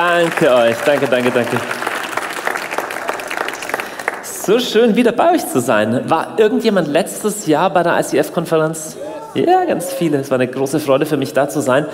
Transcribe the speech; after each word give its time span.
Danke 0.00 0.50
euch, 0.50 0.76
danke, 0.86 1.06
danke, 1.06 1.30
danke. 1.30 1.58
So 4.22 4.58
schön, 4.58 4.96
wieder 4.96 5.12
bei 5.12 5.34
euch 5.34 5.46
zu 5.46 5.60
sein. 5.60 6.08
War 6.08 6.38
irgendjemand 6.38 6.88
letztes 6.88 7.46
Jahr 7.46 7.68
bei 7.68 7.82
der 7.82 8.00
ICF-Konferenz? 8.00 8.96
Ja, 9.34 9.66
ganz 9.66 9.92
viele. 9.92 10.16
Es 10.16 10.30
war 10.30 10.38
eine 10.38 10.48
große 10.48 10.80
Freude 10.80 11.04
für 11.04 11.18
mich, 11.18 11.34
da 11.34 11.50
zu 11.50 11.60
sein. 11.60 11.84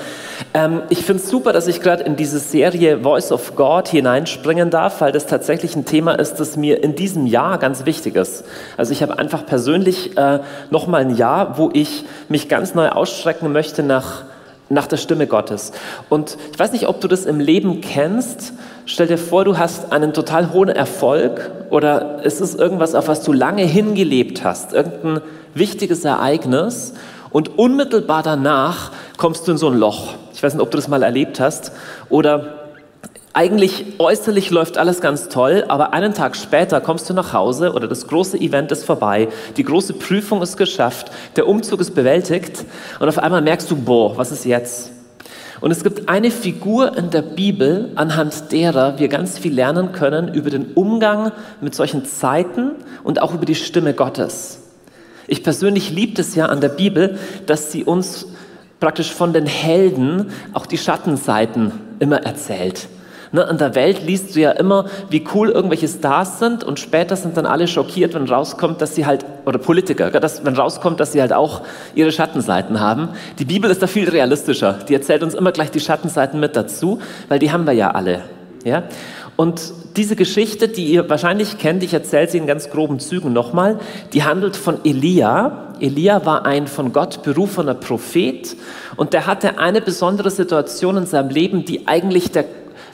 Ähm, 0.54 0.82
ich 0.88 1.04
finde 1.04 1.20
es 1.20 1.28
super, 1.28 1.52
dass 1.52 1.66
ich 1.66 1.80
gerade 1.80 2.04
in 2.04 2.14
diese 2.14 2.38
Serie 2.38 3.00
Voice 3.00 3.32
of 3.32 3.56
God 3.56 3.88
hineinspringen 3.88 4.70
darf, 4.70 5.00
weil 5.00 5.10
das 5.10 5.26
tatsächlich 5.26 5.74
ein 5.74 5.84
Thema 5.84 6.12
ist, 6.12 6.36
das 6.36 6.56
mir 6.56 6.84
in 6.84 6.94
diesem 6.94 7.26
Jahr 7.26 7.58
ganz 7.58 7.86
wichtig 7.86 8.14
ist. 8.14 8.44
Also 8.76 8.92
ich 8.92 9.02
habe 9.02 9.18
einfach 9.18 9.44
persönlich 9.44 10.16
äh, 10.16 10.38
nochmal 10.70 11.00
ein 11.00 11.16
Jahr, 11.16 11.58
wo 11.58 11.70
ich 11.72 12.04
mich 12.28 12.48
ganz 12.48 12.76
neu 12.76 12.88
ausstrecken 12.88 13.50
möchte 13.50 13.82
nach, 13.82 14.22
nach 14.68 14.86
der 14.86 14.96
Stimme 14.96 15.26
Gottes. 15.26 15.72
Und 16.08 16.36
ich 16.52 16.58
weiß 16.58 16.72
nicht, 16.72 16.88
ob 16.88 17.00
du 17.00 17.08
das 17.08 17.24
im 17.24 17.40
Leben 17.40 17.80
kennst. 17.80 18.52
Stell 18.84 19.06
dir 19.06 19.18
vor, 19.18 19.44
du 19.44 19.58
hast 19.58 19.92
einen 19.92 20.12
total 20.12 20.52
hohen 20.52 20.68
Erfolg 20.68 21.50
oder 21.70 22.20
es 22.24 22.40
ist 22.40 22.58
irgendwas, 22.58 22.94
auf 22.94 23.08
was 23.08 23.22
du 23.22 23.32
lange 23.32 23.64
hingelebt 23.64 24.44
hast, 24.44 24.72
irgendein 24.72 25.20
wichtiges 25.54 26.04
Ereignis 26.04 26.94
und 27.30 27.58
unmittelbar 27.58 28.22
danach 28.22 28.92
kommst 29.16 29.46
du 29.46 29.52
in 29.52 29.58
so 29.58 29.68
ein 29.68 29.78
Loch. 29.78 30.14
Ich 30.32 30.42
weiß 30.42 30.54
nicht, 30.54 30.62
ob 30.62 30.70
du 30.70 30.76
das 30.76 30.88
mal 30.88 31.02
erlebt 31.02 31.40
hast. 31.40 31.72
Oder 32.08 32.55
eigentlich 33.36 33.84
äußerlich 33.98 34.50
läuft 34.50 34.78
alles 34.78 35.02
ganz 35.02 35.28
toll, 35.28 35.66
aber 35.68 35.92
einen 35.92 36.14
Tag 36.14 36.36
später 36.36 36.80
kommst 36.80 37.10
du 37.10 37.12
nach 37.12 37.34
Hause 37.34 37.74
oder 37.74 37.86
das 37.86 38.06
große 38.06 38.40
Event 38.40 38.72
ist 38.72 38.84
vorbei, 38.84 39.28
die 39.58 39.62
große 39.62 39.92
Prüfung 39.92 40.40
ist 40.40 40.56
geschafft, 40.56 41.10
der 41.36 41.46
Umzug 41.46 41.82
ist 41.82 41.94
bewältigt 41.94 42.64
und 42.98 43.08
auf 43.08 43.18
einmal 43.18 43.42
merkst 43.42 43.70
du, 43.70 43.76
boah, 43.76 44.16
was 44.16 44.32
ist 44.32 44.46
jetzt? 44.46 44.90
Und 45.60 45.70
es 45.70 45.84
gibt 45.84 46.08
eine 46.08 46.30
Figur 46.30 46.96
in 46.96 47.10
der 47.10 47.20
Bibel, 47.20 47.92
anhand 47.94 48.52
derer 48.52 48.98
wir 48.98 49.08
ganz 49.08 49.38
viel 49.38 49.52
lernen 49.52 49.92
können 49.92 50.32
über 50.32 50.48
den 50.48 50.72
Umgang 50.72 51.30
mit 51.60 51.74
solchen 51.74 52.06
Zeiten 52.06 52.70
und 53.04 53.20
auch 53.20 53.34
über 53.34 53.44
die 53.44 53.54
Stimme 53.54 53.92
Gottes. 53.92 54.62
Ich 55.26 55.42
persönlich 55.42 55.90
liebe 55.90 56.18
es 56.22 56.34
ja 56.36 56.46
an 56.46 56.62
der 56.62 56.70
Bibel, 56.70 57.18
dass 57.44 57.70
sie 57.70 57.84
uns 57.84 58.28
praktisch 58.80 59.12
von 59.12 59.34
den 59.34 59.44
Helden 59.44 60.30
auch 60.54 60.64
die 60.64 60.78
Schattenseiten 60.78 61.72
immer 61.98 62.22
erzählt. 62.22 62.88
Ne, 63.32 63.46
in 63.50 63.58
der 63.58 63.74
Welt 63.74 64.02
liest 64.06 64.36
du 64.36 64.40
ja 64.40 64.52
immer, 64.52 64.86
wie 65.10 65.24
cool 65.34 65.50
irgendwelche 65.50 65.88
Stars 65.88 66.38
sind 66.38 66.62
und 66.64 66.78
später 66.78 67.16
sind 67.16 67.36
dann 67.36 67.46
alle 67.46 67.66
schockiert, 67.66 68.14
wenn 68.14 68.24
rauskommt, 68.28 68.80
dass 68.80 68.94
sie 68.94 69.06
halt, 69.06 69.24
oder 69.44 69.58
Politiker, 69.58 70.10
dass, 70.10 70.44
wenn 70.44 70.54
rauskommt, 70.54 71.00
dass 71.00 71.12
sie 71.12 71.20
halt 71.20 71.32
auch 71.32 71.62
ihre 71.94 72.12
Schattenseiten 72.12 72.80
haben. 72.80 73.08
Die 73.38 73.44
Bibel 73.44 73.70
ist 73.70 73.82
da 73.82 73.86
viel 73.86 74.08
realistischer. 74.08 74.78
Die 74.88 74.94
erzählt 74.94 75.22
uns 75.22 75.34
immer 75.34 75.52
gleich 75.52 75.70
die 75.70 75.80
Schattenseiten 75.80 76.38
mit 76.38 76.56
dazu, 76.56 77.00
weil 77.28 77.38
die 77.38 77.50
haben 77.50 77.66
wir 77.66 77.72
ja 77.72 77.90
alle. 77.90 78.22
Ja? 78.64 78.84
Und 79.36 79.72
diese 79.96 80.16
Geschichte, 80.16 80.68
die 80.68 80.86
ihr 80.86 81.08
wahrscheinlich 81.08 81.58
kennt, 81.58 81.82
ich 81.82 81.92
erzähle 81.92 82.28
sie 82.28 82.38
in 82.38 82.46
ganz 82.46 82.70
groben 82.70 82.98
Zügen 82.98 83.32
nochmal, 83.32 83.78
die 84.12 84.24
handelt 84.24 84.56
von 84.56 84.84
Elia. 84.84 85.74
Elia 85.80 86.24
war 86.24 86.46
ein 86.46 86.66
von 86.66 86.92
Gott 86.92 87.22
berufener 87.22 87.74
Prophet 87.74 88.56
und 88.96 89.12
der 89.12 89.26
hatte 89.26 89.58
eine 89.58 89.80
besondere 89.80 90.30
Situation 90.30 90.96
in 90.96 91.06
seinem 91.06 91.30
Leben, 91.30 91.64
die 91.64 91.86
eigentlich 91.86 92.30
der 92.30 92.44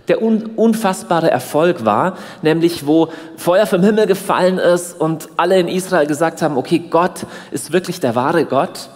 der 0.09 0.23
un 0.23 0.51
unfassbare 0.57 1.31
Erfolg 1.31 1.85
war, 1.85 2.17
nämlich 2.43 2.87
wo 2.87 3.09
Feuer 3.37 3.67
vom 3.67 3.83
Himmel 3.83 4.07
gefallen 4.07 4.59
ist 4.59 5.01
und 5.01 5.29
alle 5.37 5.59
in 5.59 5.69
Israel 5.69 6.07
gesagt 6.07 6.43
haben, 6.43 6.57
okay, 6.57 6.79
Gott 6.91 7.27
ist 7.51 7.73
wirklich 7.73 8.01
der 8.01 8.15
wahre 8.15 8.45
Gott. 8.45 8.89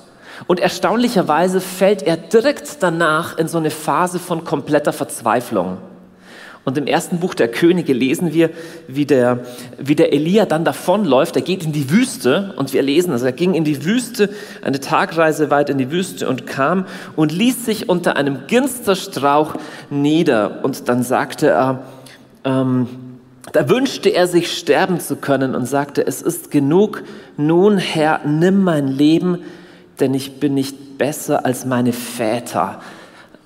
Und 0.47 0.61
erstaunlicherweise 0.61 1.61
fällt 1.61 2.03
er 2.03 2.16
direkt 2.16 2.83
danach 2.83 3.39
in 3.39 3.49
so 3.49 3.59
eine 3.59 3.71
Phase 3.71 4.19
von 4.19 4.45
kompletter 4.45 4.93
Verzweiflung. 4.93 5.78
Und 6.66 6.77
im 6.77 6.88
ersten 6.88 7.21
Buch 7.21 7.34
der 7.34 7.47
Könige 7.47 7.93
lesen 7.93 8.34
wir, 8.34 8.50
wie 8.88 9.06
der, 9.06 9.44
wie 9.78 9.94
der 9.94 10.12
Elia 10.12 10.47
dann 10.47 10.65
davonläuft. 10.65 11.37
Er 11.37 11.43
geht 11.43 11.62
in 11.62 11.71
die 11.71 11.91
Wüste 11.91 12.54
und 12.56 12.72
wir 12.72 12.82
lesen, 12.82 13.12
also 13.12 13.25
er 13.25 13.31
ging 13.31 13.54
in 13.54 13.62
die 13.62 13.84
Wüste, 13.84 14.31
eine 14.62 14.81
Tagreise 14.81 15.53
weit 15.53 15.71
in 15.71 15.78
die 15.78 15.93
Wüste 15.93 16.28
und 16.28 16.49
kam 16.49 16.87
und 17.15 17.31
ließ 17.31 17.65
sich 17.65 17.88
unter 17.88 18.16
einem 18.16 18.49
Ginsterstrauch 18.49 19.54
nieder. 19.91 20.65
Und 20.65 20.88
dann 20.88 21.04
sagte 21.04 21.50
er, 21.50 21.84
ähm, 22.43 22.88
da 23.53 23.69
wünschte 23.69 24.09
er 24.09 24.27
sich 24.27 24.59
sterben 24.59 24.98
zu 24.98 25.15
können 25.15 25.54
und 25.54 25.66
sagte, 25.66 26.04
es 26.04 26.21
ist 26.21 26.50
genug, 26.50 27.04
nun 27.37 27.78
Herr, 27.78 28.22
nimm 28.27 28.65
mein 28.65 28.88
Leben, 28.88 29.38
denn 30.00 30.15
ich 30.15 30.41
bin 30.41 30.54
nicht 30.54 30.98
besser 30.98 31.47
als 31.47 31.65
meine 31.65 31.93
Väter. 31.93 32.81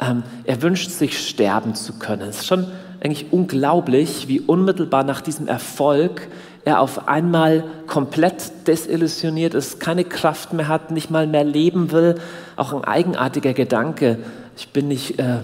Ähm, 0.01 0.23
er 0.45 0.63
wünscht 0.63 0.91
sich 0.91 1.29
sterben 1.29 1.75
zu 1.75 1.99
können. 1.99 2.31
Es 2.31 2.39
ist 2.39 2.47
schon 2.47 2.67
eigentlich 3.01 3.33
unglaublich, 3.33 4.29
wie 4.29 4.41
unmittelbar 4.41 5.05
nach 5.05 5.21
diesem 5.21 5.49
Erfolg 5.49 6.29
er 6.65 6.81
auf 6.81 7.09
einmal 7.09 7.65
komplett 7.87 8.67
desillusioniert 8.67 9.55
ist, 9.55 9.81
keine 9.81 10.05
Kraft 10.05 10.53
mehr 10.53 10.69
hat, 10.69 10.91
nicht 10.91 11.11
mal 11.11 11.27
mehr 11.27 11.45
leben 11.45 11.91
will. 11.91 12.17
Auch 12.57 12.75
ein 12.75 12.85
eigenartiger 12.85 13.55
Gedanke, 13.55 14.19
ich 14.57 14.69
bin 14.69 14.89
nicht, 14.89 15.19
äh, 15.19 15.39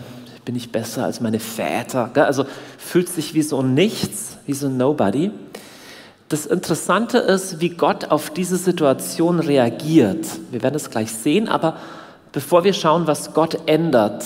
bin 0.45 0.55
nicht 0.55 0.73
besser 0.73 1.05
als 1.05 1.21
meine 1.21 1.41
Väter. 1.41 2.11
Also 2.15 2.45
fühlt 2.77 3.09
sich 3.09 3.33
wie 3.33 3.43
so 3.43 3.61
ein 3.61 3.73
Nichts, 3.73 4.37
wie 4.47 4.53
so 4.53 4.67
ein 4.67 4.77
Nobody. 4.77 5.31
Das 6.29 6.45
Interessante 6.45 7.19
ist, 7.19 7.61
wie 7.61 7.71
Gott 7.71 8.11
auf 8.11 8.31
diese 8.31 8.57
Situation 8.57 9.41
reagiert. 9.41 10.27
Wir 10.51 10.63
werden 10.63 10.75
es 10.75 10.91
gleich 10.91 11.13
sehen, 11.13 11.49
aber 11.49 11.77
bevor 12.33 12.65
wir 12.65 12.75
schauen, 12.75 13.07
was 13.07 13.33
Gott 13.33 13.59
ändert, 13.67 14.25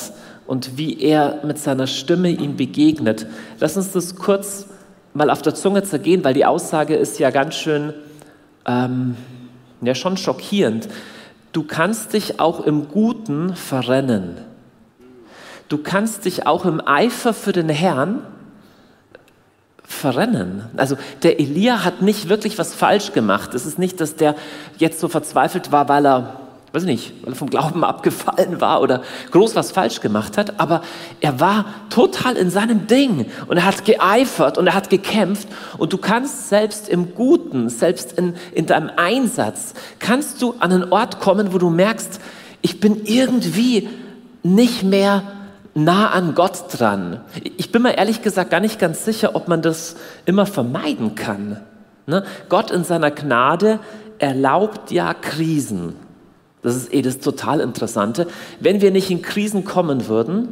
und 0.50 0.76
wie 0.76 1.00
er 1.00 1.38
mit 1.44 1.58
seiner 1.60 1.86
Stimme 1.86 2.28
ihm 2.28 2.56
begegnet. 2.56 3.24
Lass 3.60 3.76
uns 3.76 3.92
das 3.92 4.16
kurz 4.16 4.66
mal 5.14 5.30
auf 5.30 5.42
der 5.42 5.54
Zunge 5.54 5.84
zergehen, 5.84 6.24
weil 6.24 6.34
die 6.34 6.44
Aussage 6.44 6.96
ist 6.96 7.20
ja 7.20 7.30
ganz 7.30 7.54
schön, 7.54 7.94
ähm, 8.66 9.14
ja 9.80 9.94
schon 9.94 10.16
schockierend. 10.16 10.88
Du 11.52 11.62
kannst 11.62 12.14
dich 12.14 12.40
auch 12.40 12.66
im 12.66 12.88
Guten 12.88 13.54
verrennen. 13.54 14.38
Du 15.68 15.78
kannst 15.78 16.24
dich 16.24 16.48
auch 16.48 16.64
im 16.64 16.84
Eifer 16.84 17.32
für 17.32 17.52
den 17.52 17.68
Herrn 17.68 18.18
verrennen. 19.84 20.64
Also 20.76 20.96
der 21.22 21.38
Elia 21.38 21.84
hat 21.84 22.02
nicht 22.02 22.28
wirklich 22.28 22.58
was 22.58 22.74
falsch 22.74 23.12
gemacht. 23.12 23.54
Es 23.54 23.66
ist 23.66 23.78
nicht, 23.78 24.00
dass 24.00 24.16
der 24.16 24.34
jetzt 24.78 24.98
so 24.98 25.06
verzweifelt 25.06 25.70
war, 25.70 25.88
weil 25.88 26.04
er 26.04 26.40
weiß 26.72 26.84
nicht, 26.84 27.12
weil 27.22 27.32
er 27.32 27.36
vom 27.36 27.50
Glauben 27.50 27.84
abgefallen 27.84 28.60
war 28.60 28.80
oder 28.80 29.02
groß 29.32 29.56
was 29.56 29.72
falsch 29.72 30.00
gemacht 30.00 30.38
hat, 30.38 30.60
aber 30.60 30.82
er 31.20 31.40
war 31.40 31.64
total 31.88 32.36
in 32.36 32.50
seinem 32.50 32.86
Ding 32.86 33.26
und 33.48 33.56
er 33.56 33.64
hat 33.64 33.84
geeifert 33.84 34.56
und 34.56 34.68
er 34.68 34.74
hat 34.74 34.88
gekämpft 34.88 35.48
und 35.78 35.92
du 35.92 35.98
kannst 35.98 36.48
selbst 36.48 36.88
im 36.88 37.14
Guten, 37.14 37.68
selbst 37.68 38.12
in, 38.12 38.34
in 38.52 38.66
deinem 38.66 38.90
Einsatz, 38.96 39.74
kannst 39.98 40.42
du 40.42 40.54
an 40.60 40.72
einen 40.72 40.92
Ort 40.92 41.20
kommen, 41.20 41.52
wo 41.52 41.58
du 41.58 41.70
merkst, 41.70 42.20
ich 42.62 42.78
bin 42.78 43.04
irgendwie 43.04 43.88
nicht 44.42 44.82
mehr 44.84 45.22
nah 45.74 46.10
an 46.10 46.34
Gott 46.34 46.64
dran. 46.78 47.20
Ich 47.56 47.72
bin 47.72 47.82
mir 47.82 47.96
ehrlich 47.96 48.22
gesagt 48.22 48.50
gar 48.50 48.60
nicht 48.60 48.78
ganz 48.78 49.04
sicher, 49.04 49.34
ob 49.34 49.48
man 49.48 49.62
das 49.62 49.96
immer 50.24 50.46
vermeiden 50.46 51.14
kann. 51.14 51.60
Ne? 52.06 52.24
Gott 52.48 52.70
in 52.70 52.84
seiner 52.84 53.10
Gnade 53.10 53.80
erlaubt 54.18 54.90
ja 54.90 55.14
Krisen. 55.14 55.94
Das 56.62 56.76
ist 56.76 56.92
eh 56.92 57.02
das 57.02 57.20
total 57.20 57.60
Interessante. 57.60 58.26
Wenn 58.60 58.80
wir 58.80 58.90
nicht 58.90 59.10
in 59.10 59.22
Krisen 59.22 59.64
kommen 59.64 60.08
würden, 60.08 60.48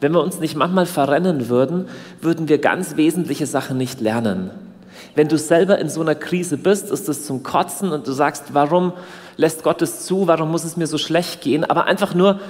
wenn 0.00 0.12
wir 0.12 0.22
uns 0.22 0.40
nicht 0.40 0.56
manchmal 0.56 0.86
verrennen 0.86 1.48
würden, 1.48 1.86
würden 2.20 2.48
wir 2.48 2.58
ganz 2.58 2.96
wesentliche 2.96 3.46
Sachen 3.46 3.78
nicht 3.78 4.00
lernen. 4.00 4.50
Wenn 5.14 5.28
du 5.28 5.38
selber 5.38 5.78
in 5.78 5.88
so 5.88 6.00
einer 6.00 6.14
Krise 6.14 6.56
bist, 6.56 6.90
ist 6.90 7.08
es 7.08 7.26
zum 7.26 7.42
Kotzen 7.42 7.92
und 7.92 8.06
du 8.06 8.12
sagst, 8.12 8.54
warum 8.54 8.92
lässt 9.36 9.62
Gott 9.62 9.82
es 9.82 10.04
zu, 10.04 10.26
warum 10.26 10.50
muss 10.50 10.64
es 10.64 10.76
mir 10.76 10.86
so 10.86 10.98
schlecht 10.98 11.42
gehen? 11.42 11.64
Aber 11.64 11.84
einfach 11.84 12.14
nur, 12.14 12.40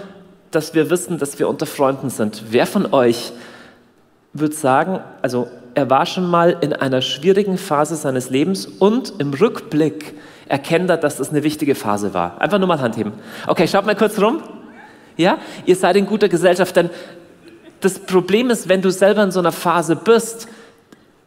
dass 0.51 0.75
wir 0.75 0.89
wissen, 0.89 1.19
dass 1.19 1.39
wir 1.39 1.49
unter 1.49 1.67
Freunden 1.67 2.09
sind. 2.09 2.45
Wer 2.51 2.67
von 2.67 2.93
euch 2.93 3.33
würde 4.33 4.55
sagen, 4.55 5.01
also 5.21 5.49
er 5.75 5.91
war 5.91 6.07
schon 6.07 6.29
mal 6.31 6.57
in 6.61 6.73
einer 6.73 7.03
schwierigen 7.03 7.59
Phase 7.59 7.97
seines 7.97 8.31
Lebens 8.31 8.67
und 8.67 9.15
im 9.19 9.33
Rückblick 9.35 10.15
erkennt 10.53 10.91
er, 10.91 10.99
dass 10.99 11.17
das 11.17 11.31
eine 11.31 11.43
wichtige 11.45 11.75
Phase 11.75 12.13
war. 12.13 12.39
Einfach 12.39 12.59
nur 12.59 12.69
mal 12.69 12.79
Hand 12.79 12.99
heben. 12.99 13.15
Okay, 13.47 13.67
schaut 13.67 13.87
mal 13.87 13.97
kurz 13.97 14.21
rum. 14.21 14.43
Ja, 15.17 15.39
ihr 15.65 15.77
seid 15.77 15.97
in 15.97 16.05
guter 16.05 16.29
Gesellschaft, 16.29 16.77
denn 16.77 16.91
das 17.81 17.99
Problem 17.99 18.51
ist, 18.51 18.69
wenn 18.69 18.83
du 18.83 18.91
selber 18.91 19.23
in 19.23 19.31
so 19.31 19.41
einer 19.41 19.51
Phase 19.51 19.97
bist, 19.97 20.49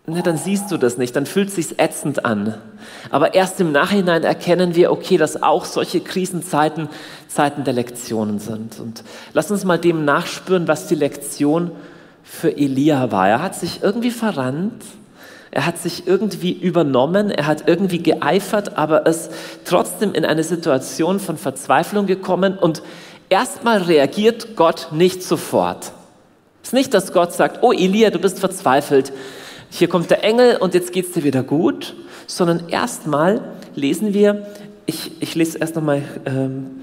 na, 0.06 0.22
dann 0.22 0.38
siehst 0.38 0.72
du 0.72 0.78
das 0.78 1.00
nicht, 1.00 1.16
dann 1.16 1.26
fühlt 1.26 1.48
es 1.50 1.56
sich 1.56 1.80
ätzend 1.80 2.24
an. 2.24 2.54
Aber 3.10 3.34
erst 3.34 3.60
im 3.60 3.72
Nachhinein 3.72 4.24
erkennen 4.24 4.76
wir, 4.76 4.92
okay, 4.92 5.18
dass 5.18 5.42
auch 5.42 5.66
solche 5.66 6.02
Krisenzeiten 6.02 6.88
Zeiten 7.28 7.64
der 7.64 7.74
Lektionen 7.74 8.38
sind. 8.38 8.80
Und 8.80 9.04
lass 9.34 9.50
uns 9.50 9.66
mal 9.66 9.80
dem 9.80 10.06
nachspüren, 10.06 10.68
was 10.68 10.86
die 10.86 10.94
Lektion 10.94 11.72
für 12.22 12.56
Elia 12.56 13.12
war. 13.12 13.28
Er 13.28 13.42
hat 13.42 13.56
sich 13.56 13.82
irgendwie 13.82 14.12
verrannt, 14.12 14.84
er 15.56 15.66
hat 15.66 15.78
sich 15.78 16.06
irgendwie 16.06 16.52
übernommen, 16.52 17.32
er 17.32 17.48
hat 17.48 17.70
irgendwie 17.70 18.04
geeifert, 18.04 18.78
aber 18.78 19.06
ist 19.06 19.32
trotzdem 19.64 20.14
in 20.14 20.26
eine 20.26 20.44
Situation 20.44 21.22
von 21.22 21.38
Verzweiflung 21.38 22.08
gekommen 22.08 22.58
und 22.58 22.84
erstmal 23.30 23.82
reagiert 23.82 24.58
Gott 24.58 24.90
nicht 24.92 25.24
sofort. 25.24 25.94
Es 26.62 26.70
ist 26.70 26.74
nicht, 26.74 26.94
dass 26.94 27.14
Gott 27.14 27.32
sagt, 27.32 27.64
oh 27.64 27.72
Elia, 27.72 28.10
du 28.10 28.20
bist 28.20 28.40
verzweifelt, 28.40 29.14
hier 29.70 29.88
kommt 29.88 30.10
der 30.10 30.26
Engel 30.26 30.58
und 30.58 30.74
jetzt 30.74 30.92
geht 30.92 31.06
es 31.06 31.12
dir 31.14 31.24
wieder 31.24 31.42
gut, 31.42 31.96
sondern 32.28 32.68
erstmal 32.68 33.40
lesen 33.76 34.14
wir, 34.14 34.46
ich, 34.86 35.22
ich 35.22 35.36
lese 35.36 35.60
erst 35.60 35.78
nochmal 35.78 36.02
ähm, 36.26 36.82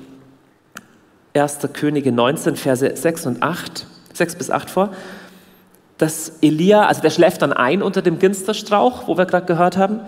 1. 1.34 1.58
Könige 1.74 2.10
19, 2.10 2.56
Verse 2.56 2.90
6 2.96 3.26
und 3.26 3.42
8, 3.42 3.86
6 4.14 4.36
bis 4.36 4.50
8 4.50 4.70
vor, 4.70 4.92
dass 6.02 6.32
Elia, 6.42 6.86
also 6.86 7.00
der 7.00 7.10
schläft 7.10 7.42
dann 7.42 7.52
ein 7.52 7.80
unter 7.80 8.02
dem 8.02 8.18
Ginsterstrauch, 8.18 9.06
wo 9.06 9.16
wir 9.16 9.24
gerade 9.24 9.46
gehört 9.46 9.76
haben, 9.76 10.00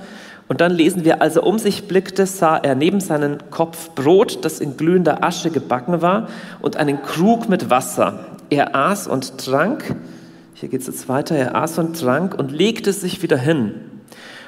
und 0.48 0.60
dann 0.60 0.72
lesen 0.72 1.04
wir, 1.04 1.22
als 1.22 1.36
er 1.36 1.44
um 1.44 1.58
sich 1.58 1.86
blickte, 1.86 2.26
sah 2.26 2.56
er 2.56 2.74
neben 2.74 3.00
seinen 3.00 3.38
Kopf 3.50 3.90
Brot, 3.94 4.44
das 4.44 4.58
in 4.58 4.76
glühender 4.76 5.22
Asche 5.22 5.50
gebacken 5.50 6.02
war, 6.02 6.28
und 6.60 6.76
einen 6.76 7.00
Krug 7.00 7.48
mit 7.48 7.70
Wasser. 7.70 8.26
Er 8.50 8.74
aß 8.74 9.06
und 9.06 9.38
trank, 9.38 9.94
hier 10.54 10.68
geht 10.68 10.80
es 10.80 10.88
jetzt 10.88 11.08
weiter, 11.08 11.36
er 11.36 11.54
aß 11.54 11.78
und 11.78 11.98
trank 11.98 12.34
und 12.34 12.50
legte 12.50 12.92
sich 12.92 13.22
wieder 13.22 13.38
hin. 13.38 13.74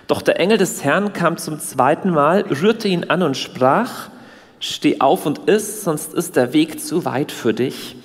Doch 0.09 0.23
der 0.23 0.41
Engel 0.41 0.59
des 0.59 0.83
Herrn 0.83 1.13
kam 1.13 1.37
zum 1.39 1.61
zweiten 1.61 2.11
Mal, 2.11 2.43
rührte 2.43 2.89
ihn 2.89 3.05
an 3.05 3.23
und 3.23 3.37
sprach, 3.37 4.11
steh 4.59 5.01
auf 5.01 5.27
und 5.27 5.49
iss, 5.49 5.85
sonst 5.85 6.13
ist 6.13 6.35
der 6.35 6.53
Weg 6.53 6.81
zu 6.81 7.05
weit 7.05 7.31
für 7.31 7.55
dich. 7.55 7.97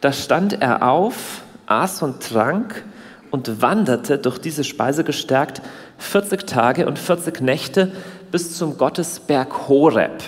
Da 0.00 0.12
stand 0.12 0.60
er 0.62 0.88
auf, 0.88 1.42
aß 1.66 2.02
und 2.02 2.22
trank 2.22 2.84
und 3.30 3.60
wanderte 3.60 4.18
durch 4.18 4.38
diese 4.38 4.64
Speise 4.64 5.04
gestärkt 5.04 5.62
40 5.98 6.46
Tage 6.46 6.86
und 6.86 6.98
40 6.98 7.40
Nächte 7.40 7.92
bis 8.30 8.56
zum 8.56 8.78
Gottesberg 8.78 9.68
Horeb. 9.68 10.22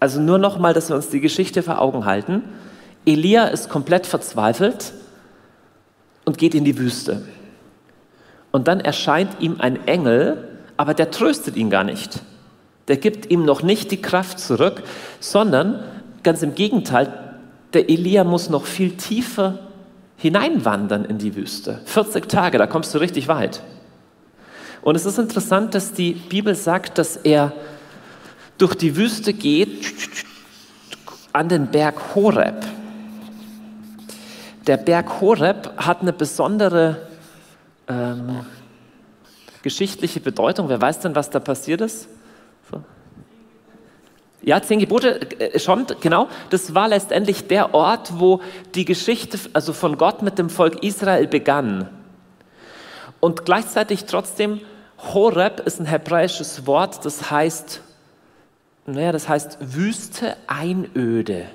Also 0.00 0.20
nur 0.20 0.38
noch 0.38 0.58
mal, 0.58 0.74
dass 0.74 0.88
wir 0.88 0.96
uns 0.96 1.08
die 1.08 1.20
Geschichte 1.20 1.62
vor 1.62 1.80
Augen 1.80 2.04
halten. 2.04 2.42
Elia 3.06 3.44
ist 3.46 3.68
komplett 3.68 4.06
verzweifelt 4.06 4.92
und 6.24 6.38
geht 6.38 6.54
in 6.54 6.64
die 6.64 6.78
Wüste. 6.78 7.22
Und 8.50 8.68
dann 8.68 8.80
erscheint 8.80 9.40
ihm 9.40 9.56
ein 9.60 9.86
Engel, 9.86 10.48
aber 10.76 10.94
der 10.94 11.10
tröstet 11.10 11.56
ihn 11.56 11.70
gar 11.70 11.84
nicht. 11.84 12.20
Der 12.88 12.96
gibt 12.96 13.30
ihm 13.30 13.44
noch 13.44 13.62
nicht 13.62 13.90
die 13.90 14.00
Kraft 14.00 14.38
zurück, 14.38 14.82
sondern 15.20 15.82
ganz 16.22 16.42
im 16.42 16.54
Gegenteil, 16.54 17.12
der 17.72 17.88
Elia 17.90 18.24
muss 18.24 18.48
noch 18.48 18.64
viel 18.64 18.96
tiefer 18.96 19.58
hineinwandern 20.16 21.04
in 21.04 21.18
die 21.18 21.36
Wüste. 21.36 21.80
40 21.84 22.28
Tage, 22.28 22.58
da 22.58 22.66
kommst 22.66 22.94
du 22.94 22.98
richtig 22.98 23.28
weit. 23.28 23.62
Und 24.82 24.94
es 24.94 25.04
ist 25.04 25.18
interessant, 25.18 25.74
dass 25.74 25.92
die 25.92 26.12
Bibel 26.12 26.54
sagt, 26.54 26.98
dass 26.98 27.16
er 27.16 27.52
durch 28.58 28.74
die 28.74 28.96
Wüste 28.96 29.32
geht 29.32 29.84
an 31.32 31.48
den 31.48 31.66
Berg 31.66 32.14
Horeb. 32.14 32.64
Der 34.66 34.76
Berg 34.76 35.20
Horeb 35.20 35.72
hat 35.76 36.00
eine 36.00 36.12
besondere 36.12 37.08
ähm, 37.88 38.46
geschichtliche 39.62 40.20
Bedeutung. 40.20 40.68
Wer 40.68 40.80
weiß 40.80 41.00
denn, 41.00 41.14
was 41.14 41.30
da 41.30 41.40
passiert 41.40 41.80
ist? 41.80 42.08
So. 42.70 42.82
Ja, 44.46 44.62
zehn 44.62 44.78
Gebote, 44.78 45.20
äh, 45.40 45.58
schon, 45.58 45.86
genau. 46.00 46.28
Das 46.50 46.72
war 46.72 46.86
letztendlich 46.86 47.48
der 47.48 47.74
Ort, 47.74 48.20
wo 48.20 48.40
die 48.76 48.84
Geschichte 48.84 49.40
also 49.52 49.72
von 49.72 49.98
Gott 49.98 50.22
mit 50.22 50.38
dem 50.38 50.50
Volk 50.50 50.84
Israel 50.84 51.26
begann. 51.26 51.88
Und 53.18 53.44
gleichzeitig 53.44 54.04
trotzdem, 54.04 54.60
Horeb 54.98 55.58
ist 55.66 55.80
ein 55.80 55.86
hebräisches 55.86 56.64
Wort, 56.64 57.04
das 57.04 57.28
heißt, 57.28 57.80
naja, 58.86 59.10
das 59.10 59.28
heißt 59.28 59.58
Wüste, 59.60 60.36
Einöde. 60.46 61.46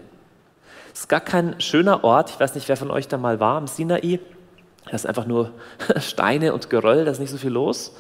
Ist 0.94 1.08
gar 1.08 1.22
kein 1.22 1.62
schöner 1.62 2.04
Ort. 2.04 2.32
Ich 2.32 2.40
weiß 2.42 2.56
nicht, 2.56 2.68
wer 2.68 2.76
von 2.76 2.92
euch 2.92 3.08
da 3.08 3.18
mal 3.18 3.40
war 3.40 3.56
am 3.56 3.68
Sinai. 3.68 4.20
Das 4.92 5.04
ist 5.04 5.08
einfach 5.08 5.26
nur 5.26 5.54
Steine 6.02 6.54
und 6.54 6.70
Geröll, 6.70 7.06
da 7.06 7.12
ist 7.12 7.20
nicht 7.20 7.32
so 7.32 7.38
viel 7.38 7.52
los. 7.52 7.94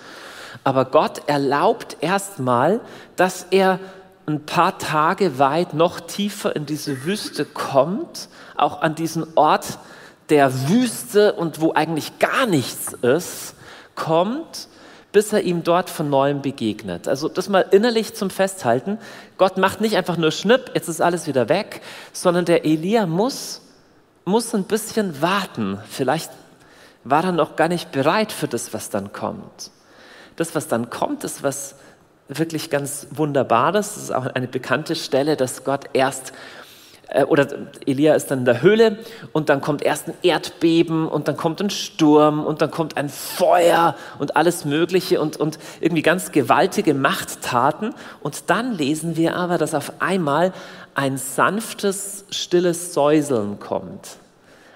Aber 0.65 0.83
Gott 0.83 1.21
erlaubt 1.27 1.95
erstmal, 2.01 2.81
dass 3.15 3.47
er 3.51 3.79
ein 4.25 4.45
paar 4.45 4.77
Tage 4.77 5.39
weit 5.39 5.73
noch 5.73 5.99
tiefer 5.99 6.55
in 6.55 6.65
diese 6.65 7.05
Wüste 7.05 7.45
kommt, 7.45 8.29
auch 8.55 8.81
an 8.81 8.95
diesen 8.95 9.25
Ort 9.35 9.79
der 10.29 10.69
Wüste 10.69 11.33
und 11.33 11.59
wo 11.59 11.73
eigentlich 11.73 12.19
gar 12.19 12.45
nichts 12.45 12.93
ist, 12.93 13.55
kommt, 13.95 14.67
bis 15.11 15.33
er 15.33 15.41
ihm 15.41 15.63
dort 15.63 15.89
von 15.89 16.09
neuem 16.09 16.41
begegnet. 16.41 17.07
Also 17.07 17.27
das 17.27 17.49
mal 17.49 17.65
innerlich 17.71 18.13
zum 18.13 18.29
Festhalten. 18.29 18.97
Gott 19.37 19.57
macht 19.57 19.81
nicht 19.81 19.97
einfach 19.97 20.17
nur 20.17 20.31
Schnipp, 20.31 20.71
jetzt 20.73 20.87
ist 20.87 21.01
alles 21.01 21.27
wieder 21.27 21.49
weg, 21.49 21.81
sondern 22.13 22.45
der 22.45 22.63
Elia 22.63 23.05
muss, 23.05 23.61
muss 24.23 24.53
ein 24.55 24.63
bisschen 24.63 25.21
warten. 25.21 25.79
Vielleicht 25.89 26.31
war 27.03 27.25
er 27.25 27.31
noch 27.31 27.55
gar 27.55 27.67
nicht 27.67 27.91
bereit 27.91 28.31
für 28.31 28.47
das, 28.47 28.73
was 28.73 28.89
dann 28.89 29.11
kommt. 29.11 29.71
Das, 30.37 30.55
was 30.55 30.67
dann 30.67 30.89
kommt, 30.89 31.23
ist 31.23 31.43
was 31.43 31.75
wirklich 32.39 32.69
ganz 32.69 33.07
Wunderbares. 33.11 33.95
Das 33.95 34.03
ist 34.03 34.11
auch 34.11 34.25
eine 34.25 34.47
bekannte 34.47 34.95
Stelle, 34.95 35.35
dass 35.35 35.63
Gott 35.63 35.85
erst 35.93 36.33
äh, 37.11 37.23
oder 37.23 37.47
Elia 37.85 38.15
ist 38.15 38.31
dann 38.31 38.39
in 38.39 38.45
der 38.45 38.61
Höhle 38.61 38.97
und 39.33 39.49
dann 39.49 39.61
kommt 39.61 39.83
erst 39.83 40.07
ein 40.07 40.13
Erdbeben 40.23 41.07
und 41.07 41.27
dann 41.27 41.37
kommt 41.37 41.61
ein 41.61 41.69
Sturm 41.69 42.43
und 42.43 42.61
dann 42.61 42.71
kommt 42.71 42.97
ein 42.97 43.09
Feuer 43.09 43.95
und 44.19 44.35
alles 44.35 44.65
Mögliche 44.65 45.21
und, 45.21 45.37
und 45.37 45.59
irgendwie 45.79 46.01
ganz 46.01 46.31
gewaltige 46.31 46.93
Machttaten. 46.93 47.93
Und 48.21 48.49
dann 48.49 48.73
lesen 48.73 49.17
wir 49.17 49.35
aber, 49.35 49.57
dass 49.57 49.73
auf 49.73 49.93
einmal 49.99 50.53
ein 50.95 51.17
sanftes, 51.17 52.25
stilles 52.31 52.93
Säuseln 52.93 53.59
kommt, 53.59 54.17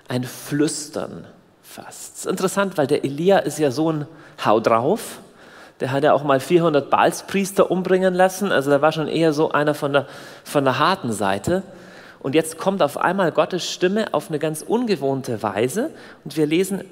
ein 0.07 0.23
Flüstern 0.23 1.25
fast. 1.63 2.25
Interessant, 2.25 2.77
weil 2.77 2.87
der 2.87 3.03
Elia 3.03 3.39
ist 3.39 3.59
ja 3.59 3.71
so 3.71 3.91
ein 3.91 4.07
Hau 4.43 4.59
drauf. 4.59 5.19
Der 5.79 5.91
hat 5.91 6.03
ja 6.03 6.13
auch 6.13 6.23
mal 6.23 6.39
400 6.39 6.89
Balspriester 6.89 7.69
umbringen 7.69 8.13
lassen. 8.13 8.51
Also 8.51 8.69
der 8.69 8.81
war 8.81 8.91
schon 8.91 9.07
eher 9.07 9.33
so 9.33 9.51
einer 9.51 9.73
von 9.73 9.93
der, 9.93 10.07
von 10.43 10.63
der 10.63 10.79
harten 10.79 11.11
Seite. 11.11 11.63
Und 12.19 12.33
jetzt 12.33 12.57
kommt 12.57 12.81
auf 12.81 12.97
einmal 12.97 13.31
Gottes 13.31 13.69
Stimme 13.69 14.13
auf 14.13 14.29
eine 14.29 14.39
ganz 14.39 14.61
ungewohnte 14.61 15.43
Weise. 15.43 15.91
Und 16.23 16.37
wir 16.37 16.45
lesen, 16.45 16.83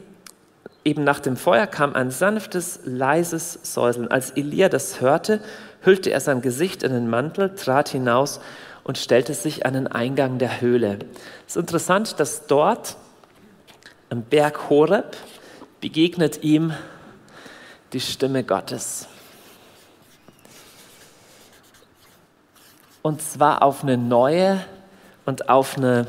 eben 0.85 1.03
nach 1.03 1.19
dem 1.19 1.37
Feuer 1.37 1.65
kam 1.65 1.95
ein 1.95 2.11
sanftes, 2.11 2.81
leises 2.83 3.59
Säuseln. 3.63 4.09
Als 4.09 4.31
Elia 4.31 4.69
das 4.69 5.01
hörte, 5.01 5.39
hüllte 5.81 6.11
er 6.11 6.19
sein 6.19 6.41
Gesicht 6.41 6.83
in 6.83 6.91
den 6.91 7.09
Mantel, 7.09 7.55
trat 7.55 7.89
hinaus 7.89 8.41
und 8.83 8.97
stellte 8.97 9.33
sich 9.33 9.65
an 9.65 9.73
den 9.73 9.87
Eingang 9.87 10.37
der 10.37 10.61
Höhle. 10.61 10.99
Es 11.47 11.55
ist 11.55 11.61
interessant, 11.61 12.19
dass 12.19 12.47
dort 12.47 12.97
am 14.09 14.23
Berg 14.23 14.69
Horeb 14.69 15.15
begegnet 15.81 16.43
ihm 16.43 16.73
die 17.93 17.99
Stimme 17.99 18.43
Gottes. 18.43 19.07
Und 23.03 23.21
zwar 23.21 23.61
auf 23.61 23.83
eine 23.83 23.97
neue 23.97 24.63
und 25.25 25.49
auf 25.49 25.77
eine 25.77 26.07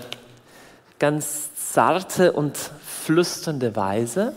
ganz 0.99 1.55
zarte 1.55 2.33
und 2.33 2.57
flüsternde 2.57 3.77
Weise. 3.77 4.33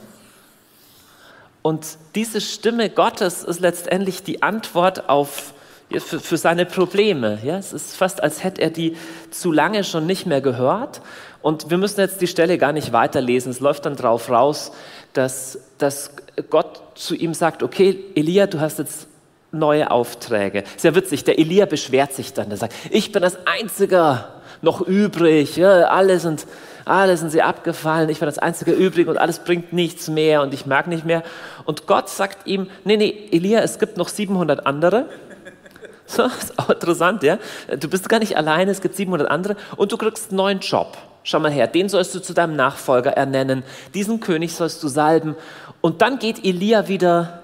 Und 1.61 1.85
diese 2.15 2.41
Stimme 2.41 2.89
Gottes 2.89 3.43
ist 3.43 3.59
letztendlich 3.59 4.23
die 4.23 4.41
Antwort 4.41 5.07
auf, 5.07 5.53
für, 5.89 6.19
für 6.19 6.37
seine 6.37 6.65
Probleme. 6.65 7.39
Ja? 7.43 7.57
Es 7.57 7.73
ist 7.73 7.95
fast, 7.95 8.23
als 8.23 8.43
hätte 8.43 8.61
er 8.61 8.71
die 8.71 8.97
zu 9.31 9.51
lange 9.51 9.83
schon 9.83 10.05
nicht 10.05 10.25
mehr 10.25 10.41
gehört. 10.41 11.01
Und 11.41 11.69
wir 11.69 11.77
müssen 11.77 11.99
jetzt 11.99 12.21
die 12.21 12.27
Stelle 12.27 12.57
gar 12.57 12.73
nicht 12.73 12.91
weiterlesen. 12.91 13.51
Es 13.51 13.59
läuft 13.59 13.85
dann 13.85 13.95
drauf 13.95 14.29
raus, 14.29 14.71
dass, 15.13 15.59
dass 15.77 16.11
Gott 16.49 16.81
zu 16.95 17.15
ihm 17.15 17.33
sagt, 17.33 17.63
okay, 17.63 17.97
Elia, 18.15 18.47
du 18.47 18.59
hast 18.59 18.79
jetzt 18.79 19.07
neue 19.51 19.89
Aufträge. 19.89 20.63
Sehr 20.75 20.95
witzig, 20.95 21.23
der 21.23 21.39
Elia 21.39 21.65
beschwert 21.65 22.13
sich 22.13 22.33
dann. 22.33 22.51
Er 22.51 22.57
sagt, 22.57 22.73
ich 22.91 23.11
bin 23.11 23.21
das 23.21 23.37
Einzige 23.47 24.25
noch 24.61 24.81
übrig. 24.81 25.57
Ja, 25.57 25.85
alle, 25.85 26.19
sind, 26.19 26.45
alle 26.85 27.17
sind 27.17 27.31
sie 27.31 27.41
abgefallen. 27.41 28.09
Ich 28.09 28.19
bin 28.19 28.27
das 28.27 28.39
Einzige 28.39 28.71
übrig 28.71 29.07
und 29.07 29.17
alles 29.17 29.39
bringt 29.39 29.73
nichts 29.73 30.09
mehr 30.09 30.41
und 30.41 30.53
ich 30.53 30.65
mag 30.65 30.87
nicht 30.87 31.05
mehr. 31.05 31.23
Und 31.65 31.87
Gott 31.87 32.09
sagt 32.09 32.47
ihm, 32.47 32.69
nee, 32.83 32.97
nee, 32.97 33.29
Elia, 33.31 33.61
es 33.61 33.79
gibt 33.79 33.97
noch 33.97 34.09
700 34.09 34.65
andere. 34.65 35.05
So, 36.09 36.23
ist 36.23 36.57
auch 36.57 36.69
interessant, 36.69 37.21
ja. 37.21 37.37
Du 37.81 37.89
bist 37.89 38.07
gar 38.07 38.19
nicht 38.19 38.37
alleine, 38.37 38.71
es 38.71 38.79
gibt 38.79 38.95
700 38.95 39.29
andere 39.29 39.57
und 39.75 39.91
du 39.91 39.97
kriegst 39.97 40.29
einen 40.29 40.37
neuen 40.37 40.59
Job. 40.61 40.97
Schau 41.29 41.41
mal 41.41 41.51
her, 41.51 41.67
den 41.67 41.89
sollst 41.89 42.15
du 42.15 42.21
zu 42.21 42.33
deinem 42.33 42.55
Nachfolger 42.55 43.11
ernennen. 43.11 43.63
Diesen 43.93 44.21
König 44.21 44.53
sollst 44.53 44.81
du 44.81 44.87
salben. 44.87 45.35
Und 45.81 46.01
dann 46.01 46.19
geht 46.19 46.45
Elia 46.45 46.87
wieder 46.87 47.43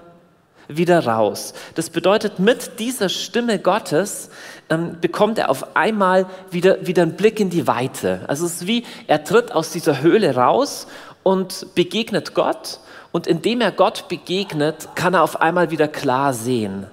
wieder 0.68 1.04
raus. 1.04 1.52
Das 1.74 1.90
bedeutet, 1.90 2.38
mit 2.38 2.78
dieser 2.80 3.10
Stimme 3.10 3.58
Gottes 3.58 4.30
ähm, 4.70 4.96
bekommt 5.02 5.38
er 5.38 5.50
auf 5.50 5.76
einmal 5.76 6.24
wieder, 6.50 6.86
wieder 6.86 7.02
einen 7.02 7.16
Blick 7.16 7.38
in 7.38 7.50
die 7.50 7.66
Weite. 7.66 8.20
Also 8.26 8.46
es 8.46 8.62
ist 8.62 8.66
wie, 8.66 8.86
er 9.06 9.22
tritt 9.22 9.52
aus 9.52 9.70
dieser 9.72 10.00
Höhle 10.00 10.34
raus 10.34 10.86
und 11.22 11.74
begegnet 11.74 12.32
Gott. 12.32 12.80
Und 13.12 13.26
indem 13.26 13.60
er 13.60 13.70
Gott 13.70 14.08
begegnet, 14.08 14.88
kann 14.94 15.12
er 15.12 15.24
auf 15.24 15.42
einmal 15.42 15.70
wieder 15.70 15.88
klar 15.88 16.32
sehen. 16.32 16.86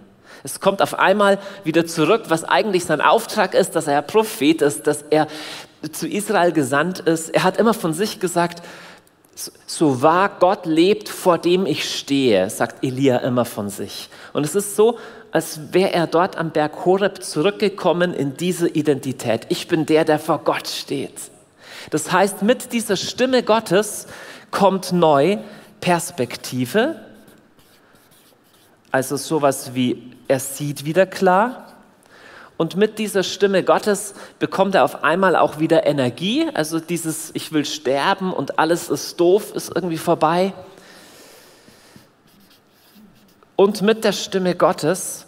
Es 0.43 0.60
kommt 0.60 0.81
auf 0.81 1.00
einmal 1.00 1.39
wieder 1.63 1.86
zurück, 1.86 2.24
was 2.27 2.43
eigentlich 2.43 2.83
sein 2.83 3.00
Auftrag 3.00 3.53
ist, 3.53 3.77
dass 3.77 3.88
er 3.88 4.01
Prophet 4.01 4.62
ist, 4.62 4.88
dass 4.88 5.05
er 5.10 5.27
zu 5.91 6.07
Israel 6.07 6.51
gesandt 6.51 7.00
ist. 7.00 7.29
Er 7.29 7.43
hat 7.43 7.57
immer 7.57 7.73
von 7.73 7.93
sich 7.93 8.19
gesagt, 8.19 8.61
so 9.65 10.01
wahr 10.01 10.38
Gott 10.39 10.65
lebt, 10.65 11.09
vor 11.09 11.38
dem 11.38 11.65
ich 11.65 11.89
stehe, 11.97 12.50
sagt 12.50 12.83
Elia 12.83 13.17
immer 13.17 13.45
von 13.45 13.69
sich. 13.69 14.09
Und 14.33 14.45
es 14.45 14.55
ist 14.55 14.75
so, 14.75 15.00
als 15.31 15.73
wäre 15.73 15.93
er 15.93 16.07
dort 16.07 16.38
am 16.38 16.51
Berg 16.51 16.85
Horeb 16.85 17.23
zurückgekommen 17.23 18.13
in 18.13 18.35
diese 18.35 18.67
Identität. 18.67 19.47
Ich 19.50 19.67
bin 19.67 19.85
der, 19.85 20.03
der 20.05 20.19
vor 20.19 20.39
Gott 20.39 20.67
steht. 20.67 21.31
Das 21.89 22.11
heißt, 22.11 22.43
mit 22.43 22.73
dieser 22.73 22.97
Stimme 22.97 23.41
Gottes 23.41 24.07
kommt 24.51 24.91
neu 24.91 25.38
Perspektive, 25.79 27.00
also 28.91 29.15
sowas 29.15 29.73
wie 29.73 30.11
er 30.27 30.39
sieht 30.39 30.85
wieder 30.85 31.05
klar. 31.05 31.70
Und 32.61 32.75
mit 32.75 32.99
dieser 32.99 33.23
Stimme 33.23 33.63
Gottes 33.63 34.13
bekommt 34.37 34.75
er 34.75 34.83
auf 34.83 35.03
einmal 35.03 35.35
auch 35.35 35.57
wieder 35.57 35.87
Energie, 35.87 36.47
also 36.53 36.79
dieses 36.79 37.31
Ich 37.33 37.51
will 37.51 37.65
sterben 37.65 38.31
und 38.31 38.59
alles 38.59 38.87
ist 38.87 39.19
doof 39.19 39.55
ist 39.55 39.71
irgendwie 39.73 39.97
vorbei. 39.97 40.53
Und 43.55 43.81
mit 43.81 44.03
der 44.03 44.11
Stimme 44.11 44.53
Gottes 44.53 45.25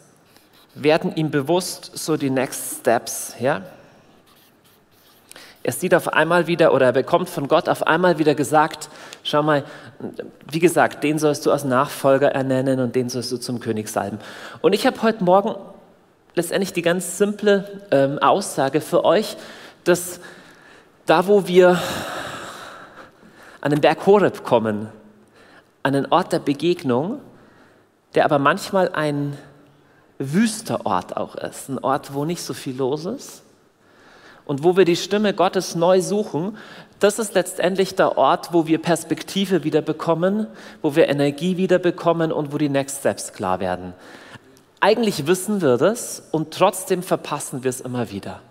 werden 0.76 1.16
ihm 1.16 1.32
bewusst 1.32 1.90
so 1.96 2.18
die 2.18 2.30
Next 2.30 2.82
Steps. 2.82 3.34
Ja? 3.40 3.64
Er 5.64 5.74
sieht 5.74 5.96
auf 5.96 6.14
einmal 6.14 6.46
wieder 6.46 6.72
oder 6.72 6.86
er 6.86 6.94
bekommt 6.94 7.30
von 7.30 7.48
Gott 7.48 7.68
auf 7.68 7.88
einmal 7.88 8.20
wieder 8.20 8.36
gesagt, 8.36 8.90
schau 9.24 9.42
mal, 9.42 9.64
wie 10.52 10.60
gesagt, 10.60 11.04
den 11.04 11.18
sollst 11.18 11.48
du 11.48 11.52
als 11.52 11.64
Nachfolger 11.64 12.30
ernennen 12.30 12.80
und 12.80 12.96
den 12.96 13.10
sollst 13.10 13.32
du 13.32 13.38
zum 13.38 13.60
König 13.60 13.88
salben. 13.88 14.20
Und 14.62 14.74
ich 14.74 14.86
habe 14.86 15.02
heute 15.02 15.24
Morgen 15.24 15.56
letztendlich 16.36 16.74
die 16.74 16.82
ganz 16.82 17.18
simple 17.18 17.82
ähm, 17.92 18.20
Aussage 18.20 18.82
für 18.82 19.06
euch, 19.06 19.38
dass 19.84 20.20
da, 21.06 21.28
wo 21.28 21.48
wir 21.48 21.80
an 23.62 23.72
den 23.72 23.82
Berg 23.82 24.06
Horeb 24.06 24.44
kommen, 24.44 24.90
an 25.84 25.96
einen 25.96 26.12
Ort 26.12 26.32
der 26.32 26.40
Begegnung, 26.40 27.20
der 28.16 28.26
aber 28.26 28.40
manchmal 28.40 28.90
ein 28.94 29.38
wüster 30.20 30.86
Ort 30.86 31.18
auch 31.18 31.36
ist, 31.36 31.70
ein 31.70 31.80
Ort, 31.80 32.14
wo 32.14 32.26
nicht 32.26 32.42
so 32.42 32.54
viel 32.54 32.78
los 32.78 33.06
ist 33.06 33.44
und 34.46 34.64
wo 34.64 34.78
wir 34.78 34.86
die 34.86 34.96
Stimme 34.96 35.34
Gottes 35.34 35.76
neu 35.76 36.02
suchen, 36.02 36.58
das 37.00 37.20
ist 37.20 37.34
letztendlich 37.34 37.96
der 37.96 38.18
Ort, 38.18 38.54
wo 38.54 38.68
wir 38.68 38.78
Perspektive 38.78 39.64
wieder 39.64 39.82
bekommen, 39.82 40.48
wo 40.82 40.96
wir 40.96 41.10
Energie 41.10 41.58
wieder 41.58 41.80
bekommen 41.80 42.32
und 42.32 42.54
wo 42.54 42.58
die 42.58 42.70
Next 42.70 43.00
Steps 43.00 43.34
klar 43.34 43.60
werden. 43.60 43.94
Eigentlich 44.84 45.28
wissen 45.28 45.62
wir 45.62 45.78
das 45.78 46.22
und 46.32 46.54
trotzdem 46.54 47.04
verpassen 47.04 47.64
wir 47.64 47.70
es 47.70 47.80
immer 47.80 48.12
wieder. 48.12 48.42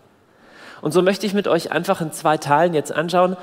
Und 0.81 0.93
so 0.93 1.03
möchte 1.03 1.27
ich 1.27 1.35
mit 1.35 1.47
euch 1.47 1.73
einfach 1.73 2.01
in 2.01 2.11
zwei 2.11 2.39
Teilen 2.39 2.73
jetzt 2.73 2.91
anschauen, 2.91 3.37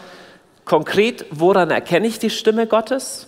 konkret, 0.65 1.23
woran 1.29 1.69
erkenne 1.69 2.07
ich 2.07 2.17
die 2.17 2.31
Stimme 2.31 2.65
Gottes 2.65 3.27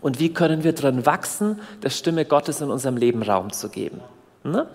und 0.00 0.18
wie 0.18 0.34
können 0.34 0.64
wir 0.64 0.72
drin 0.72 1.06
wachsen, 1.06 1.60
der 1.84 1.90
Stimme 1.90 2.24
Gottes 2.24 2.60
in 2.60 2.68
unserem 2.68 2.96
Leben 2.96 3.22
Raum 3.22 3.52
zu 3.52 3.68
geben. 3.68 4.00
Ne? 4.50 4.66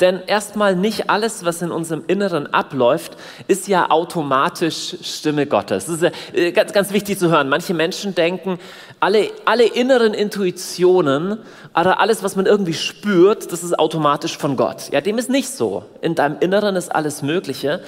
Denn 0.00 0.20
erstmal 0.26 0.76
nicht 0.76 1.08
alles, 1.08 1.44
was 1.44 1.62
in 1.62 1.70
unserem 1.70 2.04
Inneren 2.06 2.52
abläuft, 2.52 3.16
ist 3.48 3.66
ja 3.66 3.90
automatisch 3.90 4.96
Stimme 5.02 5.46
Gottes. 5.46 5.86
Das 5.86 5.94
ist 5.96 6.02
ja 6.02 6.10
äh, 6.32 6.52
ganz, 6.52 6.72
ganz 6.72 6.92
wichtig 6.92 7.18
zu 7.18 7.30
hören. 7.30 7.48
Manche 7.48 7.72
Menschen 7.72 8.14
denken, 8.14 8.58
alle, 9.00 9.30
alle 9.44 9.64
inneren 9.64 10.14
Intuitionen 10.14 11.38
oder 11.78 12.00
alles, 12.00 12.22
was 12.22 12.36
man 12.36 12.46
irgendwie 12.46 12.74
spürt, 12.74 13.52
das 13.52 13.62
ist 13.62 13.78
automatisch 13.78 14.36
von 14.36 14.56
Gott. 14.56 14.90
Ja, 14.92 15.00
dem 15.00 15.18
ist 15.18 15.30
nicht 15.30 15.50
so. 15.50 15.84
In 16.02 16.14
deinem 16.14 16.38
Inneren 16.40 16.76
ist 16.76 16.94
alles 16.94 17.22
Mögliche. 17.22 17.80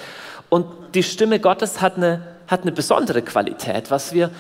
Und 0.49 0.67
die 0.95 1.03
Stimme 1.03 1.41
Gottes 1.41 1.81
hat 1.81 1.97
eine, 1.97 2.23
hat 2.47 2.63
eine 2.63 2.73
besondere 2.73 3.23
Qualität. 3.23 3.91
Was 3.91 4.13
wir 4.15 4.31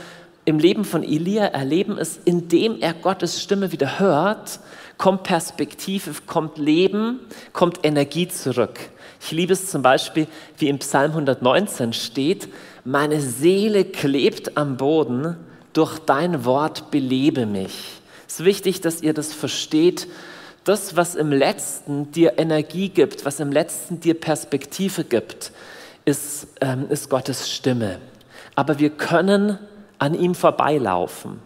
im 0.45 0.59
Leben 0.59 0.87
von 0.87 1.03
Elia 1.03 1.45
erleben, 1.45 1.99
ist, 1.99 2.21
indem 2.25 2.81
er 2.81 2.95
Gottes 2.95 3.43
Stimme 3.43 3.71
wieder 3.71 3.99
hört, 3.99 4.61
kommt 4.99 5.23
Perspektive, 5.23 6.13
kommt 6.27 6.59
Leben, 6.59 7.21
kommt 7.53 7.85
Energie 7.85 8.29
zurück. 8.29 8.79
Ich 9.21 9.31
liebe 9.31 9.53
es 9.53 9.71
zum 9.71 9.83
Beispiel, 9.83 10.27
wie 10.59 10.69
im 10.69 10.79
Psalm 10.79 11.13
119 11.13 11.93
steht, 11.93 12.49
meine 12.85 13.21
Seele 13.21 13.85
klebt 13.85 14.57
am 14.57 14.77
Boden, 14.77 15.37
durch 15.73 15.99
dein 16.01 16.45
Wort 16.45 16.91
belebe 16.91 17.47
mich. 17.47 18.01
Es 18.27 18.41
ist 18.41 18.45
wichtig, 18.45 18.81
dass 18.81 19.03
ihr 19.03 19.15
das 19.15 19.33
versteht. 19.33 20.09
Das, 20.65 20.97
was 20.97 21.15
im 21.15 21.33
letzten 21.33 22.11
dir 22.13 22.39
Energie 22.39 22.89
gibt, 22.89 23.25
was 23.25 23.41
im 23.41 23.53
letzten 23.53 24.01
dir 24.01 24.15
Perspektive 24.15 25.05
gibt, 25.05 25.53
ist, 26.05 26.49
ähm, 26.61 26.87
ist 26.91 27.11
Gottes 27.11 27.51
Stimme. 27.51 27.99
Aber 28.55 28.79
wir 28.79 28.91
können 28.91 29.59
an 29.99 30.15
ihm 30.15 30.35
vorbeilaufen. 30.35 31.41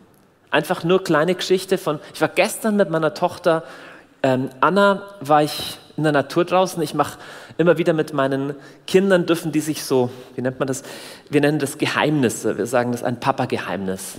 Einfach 0.52 0.84
nur 0.84 1.02
kleine 1.02 1.34
Geschichte 1.34 1.78
von, 1.78 1.98
ich 2.12 2.20
war 2.20 2.28
gestern 2.28 2.76
mit 2.76 2.90
meiner 2.90 3.14
Tochter 3.14 3.64
ähm, 4.22 4.50
Anna, 4.60 5.02
war 5.20 5.42
ich 5.42 5.78
in 5.96 6.02
der 6.02 6.12
Natur 6.12 6.44
draußen. 6.44 6.82
Ich 6.82 6.92
mache 6.92 7.18
immer 7.56 7.78
wieder 7.78 7.94
mit 7.94 8.12
meinen 8.12 8.54
Kindern, 8.86 9.24
dürfen 9.24 9.50
die 9.50 9.60
sich 9.60 9.82
so, 9.82 10.10
wie 10.34 10.42
nennt 10.42 10.58
man 10.58 10.68
das? 10.68 10.82
Wir 11.30 11.40
nennen 11.40 11.58
das 11.58 11.78
Geheimnisse. 11.78 12.58
Wir 12.58 12.66
sagen 12.66 12.92
das 12.92 13.02
ein 13.02 13.18
Papa-Geheimnis. 13.18 14.16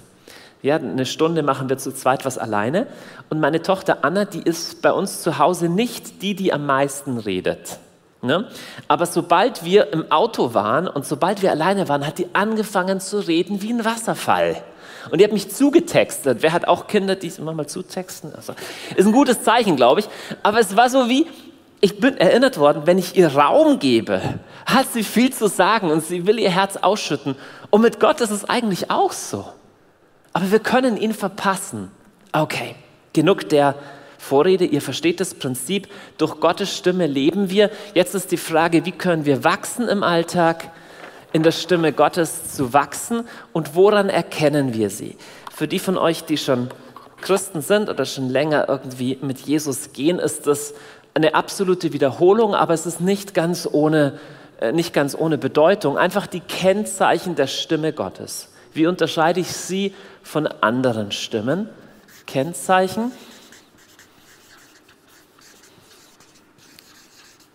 Ja, 0.64 0.78
eine 0.78 1.06
Stunde 1.06 1.44
machen 1.44 1.70
wir 1.70 1.78
zu 1.78 1.94
zweit 1.94 2.26
was 2.26 2.40
alleine. 2.40 2.88
Und 3.30 3.40
meine 3.40 3.62
Tochter 3.62 4.00
Anna, 4.02 4.26
die 4.26 4.42
ist 4.42 4.82
bei 4.82 4.92
uns 4.92 5.22
zu 5.22 5.38
Hause 5.38 5.70
nicht 5.70 6.24
die, 6.24 6.36
die 6.36 6.52
am 6.52 6.66
meisten 6.66 7.20
redet. 7.20 7.78
Ne? 8.24 8.48
Aber 8.88 9.06
sobald 9.06 9.64
wir 9.64 9.94
im 9.94 10.12
Auto 10.12 10.56
waren 10.56 10.88
und 10.88 11.06
sobald 11.06 11.44
wir 11.44 11.52
alleine 11.52 11.90
waren, 11.90 12.08
hat 12.08 12.18
die 12.18 12.34
angefangen 12.34 13.00
zu 13.00 13.20
reden 13.20 13.62
wie 13.62 13.72
ein 13.72 13.86
Wasserfall. 13.86 14.64
Und 15.10 15.20
die 15.20 15.24
hat 15.24 15.32
mich 15.32 15.50
zugetextet. 15.50 16.42
Wer 16.42 16.54
hat 16.54 16.68
auch 16.68 16.88
Kinder, 16.88 17.16
die 17.16 17.28
es 17.28 17.40
immer 17.40 17.54
mal 17.54 17.68
zutexten? 17.68 18.34
Also, 18.36 18.54
ist 18.96 19.06
ein 19.06 19.12
gutes 19.12 19.44
Zeichen, 19.44 19.76
glaube 19.76 20.02
ich. 20.02 20.10
Aber 20.44 20.60
es 20.60 20.76
war 20.76 20.90
so 20.90 21.10
wie, 21.10 21.28
ich 21.82 22.00
bin 22.00 22.18
erinnert 22.18 22.58
worden, 22.58 22.84
wenn 22.86 22.98
ich 22.98 23.18
ihr 23.18 23.36
Raum 23.36 23.80
gebe, 23.80 24.22
hat 24.66 24.92
sie 24.94 25.04
viel 25.04 25.34
zu 25.34 25.48
sagen 25.48 25.92
und 25.92 26.06
sie 26.06 26.26
will 26.26 26.40
ihr 26.40 26.50
Herz 26.50 26.78
ausschütten. 26.78 27.36
Und 27.70 27.82
mit 27.82 28.00
Gott 28.00 28.22
ist 28.22 28.32
es 28.32 28.46
eigentlich 28.46 28.90
auch 28.90 29.12
so. 29.12 29.46
Aber 30.32 30.52
wir 30.52 30.60
können 30.60 30.98
ihn 30.98 31.14
verpassen. 31.14 31.92
Okay, 32.32 32.76
genug 33.12 33.50
der 33.50 33.76
Vorrede, 34.18 34.64
ihr 34.64 34.82
versteht 34.82 35.20
das 35.20 35.34
Prinzip, 35.34 35.90
durch 36.18 36.40
Gottes 36.40 36.76
Stimme 36.76 37.06
leben 37.06 37.50
wir. 37.50 37.70
Jetzt 37.94 38.16
ist 38.16 38.32
die 38.32 38.38
Frage, 38.38 38.86
wie 38.86 38.94
können 38.94 39.26
wir 39.26 39.44
wachsen 39.44 39.90
im 39.90 40.02
Alltag, 40.02 40.72
in 41.34 41.44
der 41.44 41.52
Stimme 41.52 41.92
Gottes 41.92 42.54
zu 42.56 42.74
wachsen 42.74 43.28
und 43.52 43.76
woran 43.76 44.10
erkennen 44.10 44.74
wir 44.74 44.90
sie? 44.90 45.18
Für 45.54 45.68
die 45.68 45.80
von 45.80 45.98
euch, 45.98 46.24
die 46.24 46.38
schon 46.38 46.70
Christen 47.22 47.62
sind 47.62 47.90
oder 47.90 48.06
schon 48.06 48.30
länger 48.30 48.70
irgendwie 48.70 49.18
mit 49.22 49.40
Jesus 49.40 49.92
gehen, 49.94 50.20
ist 50.20 50.48
das 50.48 50.74
eine 51.14 51.36
absolute 51.36 51.92
Wiederholung, 51.94 52.56
aber 52.56 52.74
es 52.74 52.86
ist 52.86 53.02
nicht 53.02 53.34
ganz 53.34 53.68
ohne, 53.72 54.20
äh, 54.62 54.72
nicht 54.72 54.94
ganz 54.94 55.16
ohne 55.16 55.38
Bedeutung. 55.38 55.98
Einfach 55.98 56.28
die 56.28 56.40
Kennzeichen 56.40 57.36
der 57.36 57.48
Stimme 57.48 57.94
Gottes. 57.94 58.50
Wie 58.74 58.88
unterscheide 58.88 59.40
ich 59.40 59.52
sie 59.52 59.94
von 60.24 60.48
anderen 60.48 61.12
Stimmen? 61.12 61.70
Kennzeichen. 62.26 63.12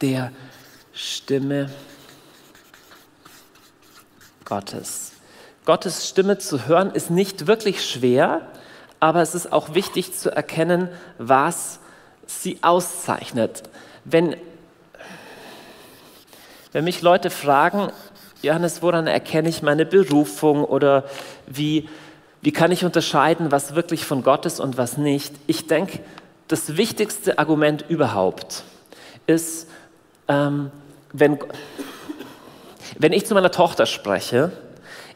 der 0.01 0.33
Stimme 0.93 1.65
Gottes. 1.65 1.88
Gottes 5.65 6.09
Stimme 6.09 6.39
zu 6.39 6.67
hören 6.67 6.91
ist 6.93 7.11
nicht 7.11 7.47
wirklich 7.47 7.85
schwer, 7.85 8.49
aber 9.01 9.21
es 9.21 9.35
ist 9.35 9.53
auch 9.53 9.75
wichtig 9.75 10.17
zu 10.17 10.35
erkennen, 10.35 10.89
was 11.19 11.81
sie 12.27 12.59
auszeichnet. 12.63 13.63
Wenn, 14.07 14.37
wenn 16.73 16.85
mich 16.85 17.03
Leute 17.03 17.29
fragen, 17.29 17.93
Johannes, 18.41 18.83
woran 18.83 19.07
erkenne 19.07 19.51
ich 19.51 19.63
meine 19.63 19.85
Berufung 19.85 20.65
oder 20.65 21.05
wie, 21.47 21.89
wie 22.41 22.53
kann 22.53 22.73
ich 22.73 22.85
unterscheiden, 22.85 23.53
was 23.53 23.75
wirklich 23.75 24.05
von 24.05 24.23
Gott 24.23 24.47
ist 24.47 24.61
und 24.61 24.79
was 24.79 24.97
nicht? 24.97 25.35
Ich 25.47 25.67
denke, 25.67 26.01
das 26.47 26.77
wichtigste 26.77 27.39
Argument 27.39 27.85
überhaupt 27.89 28.63
ist, 29.27 29.69
ähm, 30.29 30.71
wenn, 31.13 31.39
wenn 32.99 33.13
ich 33.13 33.27
zu 33.27 33.35
meiner 33.35 33.51
Tochter 33.51 33.87
spreche, 33.87 34.53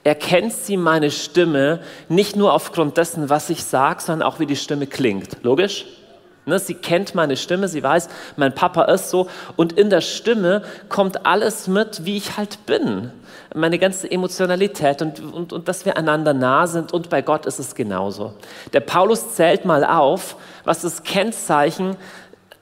erkennt 0.04 0.52
sie 0.52 0.76
meine 0.76 1.10
Stimme 1.10 1.80
nicht 2.08 2.36
nur 2.36 2.52
aufgrund 2.52 2.96
dessen, 2.96 3.30
was 3.30 3.50
ich 3.50 3.64
sage, 3.64 4.02
sondern 4.02 4.28
auch 4.28 4.40
wie 4.40 4.46
die 4.46 4.56
Stimme 4.56 4.86
klingt. 4.86 5.42
Logisch? 5.42 5.86
Ne, 6.44 6.58
sie 6.58 6.74
kennt 6.74 7.14
meine 7.14 7.36
Stimme, 7.36 7.68
sie 7.68 7.84
weiß, 7.84 8.08
mein 8.36 8.52
Papa 8.52 8.82
ist 8.86 9.10
so 9.10 9.28
und 9.54 9.74
in 9.74 9.90
der 9.90 10.00
Stimme 10.00 10.62
kommt 10.88 11.24
alles 11.24 11.68
mit, 11.68 12.04
wie 12.04 12.16
ich 12.16 12.36
halt 12.36 12.66
bin. 12.66 13.12
Meine 13.54 13.78
ganze 13.78 14.10
Emotionalität 14.10 15.02
und, 15.02 15.20
und, 15.20 15.52
und 15.52 15.68
dass 15.68 15.84
wir 15.84 15.96
einander 15.96 16.34
nah 16.34 16.66
sind 16.66 16.92
und 16.92 17.10
bei 17.10 17.22
Gott 17.22 17.46
ist 17.46 17.60
es 17.60 17.76
genauso. 17.76 18.34
Der 18.72 18.80
Paulus 18.80 19.36
zählt 19.36 19.64
mal 19.64 19.84
auf, 19.84 20.34
was 20.64 20.82
das 20.82 21.04
Kennzeichen 21.04 21.96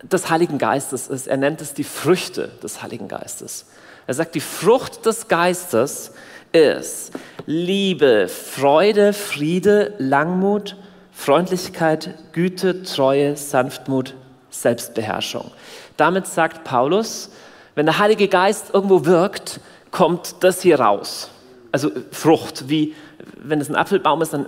des 0.03 0.29
Heiligen 0.29 0.59
Geistes 0.59 1.09
ist. 1.09 1.27
Er 1.27 1.39
nennt 1.39 1.63
es 1.63 1.73
die 1.73 1.85
Früchte 1.85 2.49
des 2.63 2.83
Heiligen 2.83 3.09
Geistes. 3.09 3.65
Er 4.11 4.15
sagt, 4.15 4.35
die 4.35 4.41
Frucht 4.41 5.07
des 5.07 5.29
Geistes 5.29 6.11
ist 6.51 7.13
Liebe, 7.47 8.27
Freude, 8.27 9.13
Friede, 9.13 9.95
Langmut, 9.99 10.75
Freundlichkeit, 11.13 12.17
Güte, 12.33 12.83
Treue, 12.83 13.37
Sanftmut, 13.37 14.17
Selbstbeherrschung. 14.51 15.53
Damit 15.97 16.27
sagt 16.27 16.65
Paulus, 16.65 17.31
wenn 17.77 17.87
der 17.87 18.01
Heilige 18.01 18.27
Geist 18.27 18.75
irgendwo 18.75 19.05
wirkt, 19.05 19.61
kommt 19.93 20.35
das 20.41 20.61
hier 20.61 20.81
raus. 20.81 21.31
Also 21.71 21.93
Frucht, 22.11 22.69
wie 22.69 22.97
wenn 23.37 23.61
es 23.61 23.69
ein 23.69 23.77
Apfelbaum 23.77 24.23
ist, 24.23 24.33
dann 24.33 24.47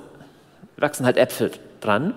wachsen 0.77 1.07
halt 1.07 1.17
Äpfel 1.17 1.53
dran. 1.81 2.15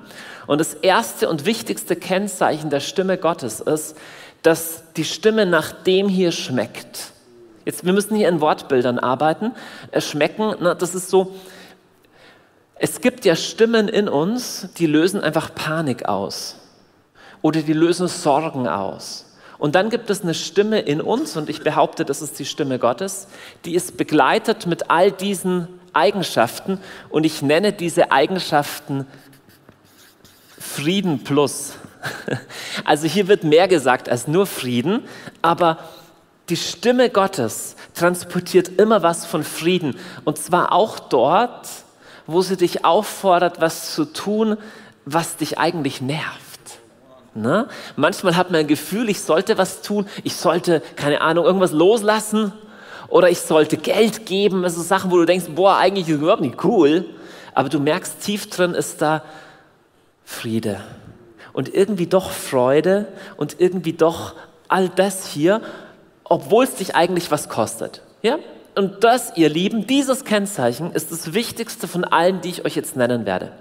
Und 0.47 0.57
das 0.57 0.73
erste 0.73 1.29
und 1.29 1.45
wichtigste 1.45 1.95
Kennzeichen 1.95 2.71
der 2.71 2.79
Stimme 2.79 3.19
Gottes 3.19 3.59
ist, 3.59 3.95
dass 4.41 4.91
die 4.97 5.05
Stimme 5.05 5.45
nach 5.45 5.73
dem 5.83 6.09
hier 6.09 6.31
schmeckt. 6.31 7.11
Jetzt, 7.65 7.83
wir 7.83 7.93
müssen 7.93 8.15
hier 8.15 8.29
in 8.29 8.41
Wortbildern 8.41 8.99
arbeiten. 8.99 9.51
Schmecken, 9.97 10.55
na, 10.59 10.75
das 10.75 10.95
ist 10.95 11.09
so, 11.09 11.33
es 12.75 13.01
gibt 13.01 13.25
ja 13.25 13.35
Stimmen 13.35 13.87
in 13.87 14.07
uns, 14.07 14.69
die 14.77 14.85
lösen 14.85 15.21
einfach 15.21 15.53
Panik 15.55 16.05
aus 16.07 16.57
oder 17.41 17.61
die 17.61 17.73
lösen 17.73 18.07
Sorgen 18.07 18.67
aus. 18.67 19.25
Und 19.57 19.75
dann 19.75 19.89
gibt 19.89 20.09
es 20.09 20.21
eine 20.21 20.33
Stimme 20.33 20.79
in 20.79 20.99
uns, 20.99 21.37
und 21.37 21.49
ich 21.49 21.63
behaupte, 21.63 22.03
das 22.03 22.21
ist 22.21 22.37
die 22.37 22.45
Stimme 22.45 22.77
Gottes, 22.77 23.27
die 23.63 23.73
ist 23.73 23.97
begleitet 23.97 24.67
mit 24.67 24.89
all 24.89 25.11
diesen 25.11 25.67
Eigenschaften, 25.93 26.79
und 27.09 27.25
ich 27.25 27.41
nenne 27.41 27.71
diese 27.71 28.11
Eigenschaften 28.11 29.07
Frieden 30.59 31.23
plus. 31.23 31.73
Also 32.83 33.07
hier 33.07 33.27
wird 33.27 33.43
mehr 33.43 33.67
gesagt 33.67 34.09
als 34.09 34.27
nur 34.27 34.45
Frieden, 34.45 35.05
aber 35.41 35.79
die 36.49 36.57
Stimme 36.57 37.09
Gottes 37.09 37.75
transportiert 37.93 38.79
immer 38.79 39.01
was 39.03 39.25
von 39.25 39.43
Frieden. 39.43 39.97
Und 40.25 40.37
zwar 40.37 40.71
auch 40.71 40.99
dort, 40.99 41.67
wo 42.27 42.41
sie 42.41 42.57
dich 42.57 42.85
auffordert, 42.85 43.61
was 43.61 43.93
zu 43.93 44.05
tun, 44.05 44.57
was 45.05 45.37
dich 45.37 45.57
eigentlich 45.57 46.01
nervt. 46.01 46.59
Ne? 47.33 47.67
Manchmal 47.95 48.35
hat 48.35 48.51
man 48.51 48.61
ein 48.61 48.67
Gefühl, 48.67 49.09
ich 49.09 49.21
sollte 49.21 49.57
was 49.57 49.81
tun, 49.81 50.07
ich 50.23 50.35
sollte, 50.35 50.81
keine 50.95 51.21
Ahnung, 51.21 51.45
irgendwas 51.45 51.71
loslassen 51.71 52.53
oder 53.07 53.29
ich 53.29 53.41
sollte 53.41 53.77
Geld 53.77 54.25
geben. 54.25 54.67
Sind 54.69 54.83
Sachen, 54.83 55.11
wo 55.11 55.17
du 55.17 55.25
denkst, 55.25 55.47
boah, 55.53 55.77
eigentlich 55.77 56.07
ist 56.07 56.21
überhaupt 56.21 56.41
nicht 56.41 56.63
cool. 56.63 57.05
Aber 57.53 57.69
du 57.69 57.79
merkst, 57.79 58.21
tief 58.21 58.49
drin 58.49 58.73
ist 58.73 59.01
da 59.01 59.23
Friede 60.23 60.81
und 61.53 61.73
irgendwie 61.73 62.07
doch 62.07 62.31
Freude 62.31 63.07
und 63.37 63.59
irgendwie 63.59 63.93
doch 63.93 64.33
all 64.67 64.89
das 64.89 65.27
hier, 65.27 65.61
obwohl 66.25 66.65
es 66.65 66.75
dich 66.75 66.95
eigentlich 66.95 67.31
was 67.31 67.49
kostet. 67.49 68.01
Ja? 68.21 68.39
Und 68.75 69.03
das, 69.03 69.37
ihr 69.37 69.49
Lieben, 69.49 69.87
dieses 69.87 70.25
Kennzeichen 70.25 70.91
ist 70.91 71.11
das 71.11 71.33
wichtigste 71.33 71.87
von 71.87 72.03
allen, 72.03 72.41
die 72.41 72.49
ich 72.49 72.65
euch 72.65 72.75
jetzt 72.75 72.97
nennen 72.97 73.25
werde. 73.25 73.51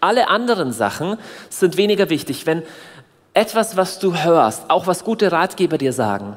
Alle 0.00 0.28
anderen 0.28 0.72
Sachen 0.72 1.16
sind 1.48 1.76
weniger 1.76 2.10
wichtig. 2.10 2.44
Wenn 2.46 2.62
etwas, 3.32 3.76
was 3.76 3.98
du 3.98 4.14
hörst, 4.22 4.68
auch 4.68 4.86
was 4.86 5.04
gute 5.04 5.32
Ratgeber 5.32 5.78
dir 5.78 5.92
sagen, 5.92 6.36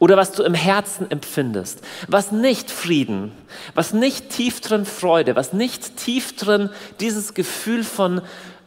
oder 0.00 0.16
was 0.16 0.32
du 0.32 0.42
im 0.42 0.54
Herzen 0.54 1.10
empfindest, 1.10 1.80
was 2.08 2.32
nicht 2.32 2.70
Frieden, 2.70 3.32
was 3.74 3.92
nicht 3.92 4.30
tief 4.30 4.60
drin 4.60 4.84
Freude, 4.84 5.36
was 5.36 5.52
nicht 5.52 5.96
tief 5.96 6.34
drin 6.34 6.70
dieses 6.98 7.34
Gefühl 7.34 7.84
von, 7.84 8.20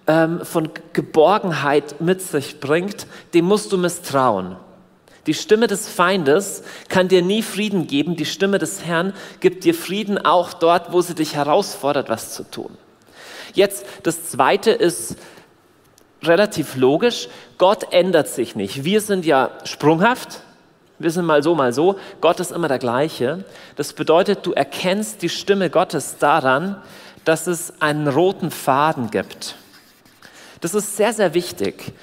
ähm, 0.07 0.39
von 0.43 0.69
Geborgenheit 0.93 1.99
mit 1.99 2.21
sich 2.21 2.61
bringt, 2.61 3.07
dem 3.33 3.45
musst 3.45 3.71
du 3.71 3.77
misstrauen. 3.77 4.55
Die 5.27 5.33
Stimme 5.33 5.67
des 5.67 5.87
Feindes 5.89 6.63
kann 6.87 7.09
dir 7.09 7.21
nie 7.21 7.43
Frieden 7.43 7.85
geben, 7.85 8.15
die 8.15 8.25
Stimme 8.25 8.59
des 8.59 8.85
Herrn 8.85 9.13
gibt 9.41 9.65
dir 9.65 9.73
Frieden 9.75 10.17
auch 10.17 10.53
dort, 10.53 10.93
wo 10.93 11.01
sie 11.01 11.15
dich 11.15 11.35
herausfordert, 11.35 12.09
was 12.09 12.33
zu 12.33 12.43
tun. 12.43 12.77
Jetzt, 13.53 13.85
das 14.03 14.29
Zweite 14.29 14.71
ist 14.71 15.17
relativ 16.23 16.75
logisch. 16.75 17.27
Gott 17.57 17.91
ändert 17.91 18.27
sich 18.27 18.55
nicht. 18.55 18.83
Wir 18.83 19.01
sind 19.01 19.25
ja 19.25 19.51
sprunghaft. 19.65 20.41
Wir 20.99 21.11
sind 21.11 21.25
mal 21.25 21.43
so, 21.43 21.53
mal 21.55 21.73
so. 21.73 21.97
Gott 22.21 22.39
ist 22.39 22.51
immer 22.51 22.67
der 22.67 22.79
gleiche. 22.79 23.43
Das 23.75 23.93
bedeutet, 23.93 24.45
du 24.45 24.53
erkennst 24.53 25.21
die 25.21 25.29
Stimme 25.29 25.69
Gottes 25.69 26.17
daran, 26.17 26.81
dass 27.25 27.47
es 27.47 27.73
einen 27.81 28.07
roten 28.07 28.51
Faden 28.51 29.11
gibt. 29.11 29.55
Das 30.61 30.73
ist 30.73 30.97
sehr, 30.97 31.13
sehr 31.13 31.33
wichtig. 31.33 31.93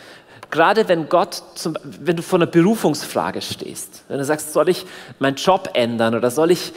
Gerade 0.55 0.87
wenn 0.87 1.09
Gott, 1.09 1.43
zum, 1.57 1.77
wenn 1.83 2.15
du 2.15 2.23
vor 2.23 2.39
einer 2.39 2.47
Berufungsfrage 2.47 3.43
stehst, 3.43 4.05
wenn 4.07 4.19
du 4.19 4.25
sagst, 4.25 4.53
soll 4.53 4.69
ich 4.69 4.87
meinen 5.19 5.35
Job 5.35 5.71
ändern 5.75 6.15
oder 6.15 6.31
soll 6.31 6.53
ich, 6.53 6.73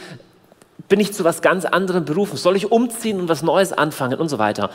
bin 0.88 0.98
ich 0.98 1.14
zu 1.14 1.22
was 1.22 1.42
ganz 1.42 1.64
anderem 1.64 2.04
berufen, 2.04 2.36
soll 2.36 2.56
ich 2.56 2.72
umziehen 2.72 3.20
und 3.20 3.28
was 3.28 3.44
Neues 3.44 3.72
anfangen 3.72 4.18
und 4.18 4.28
so 4.30 4.40
weiter. 4.40 4.70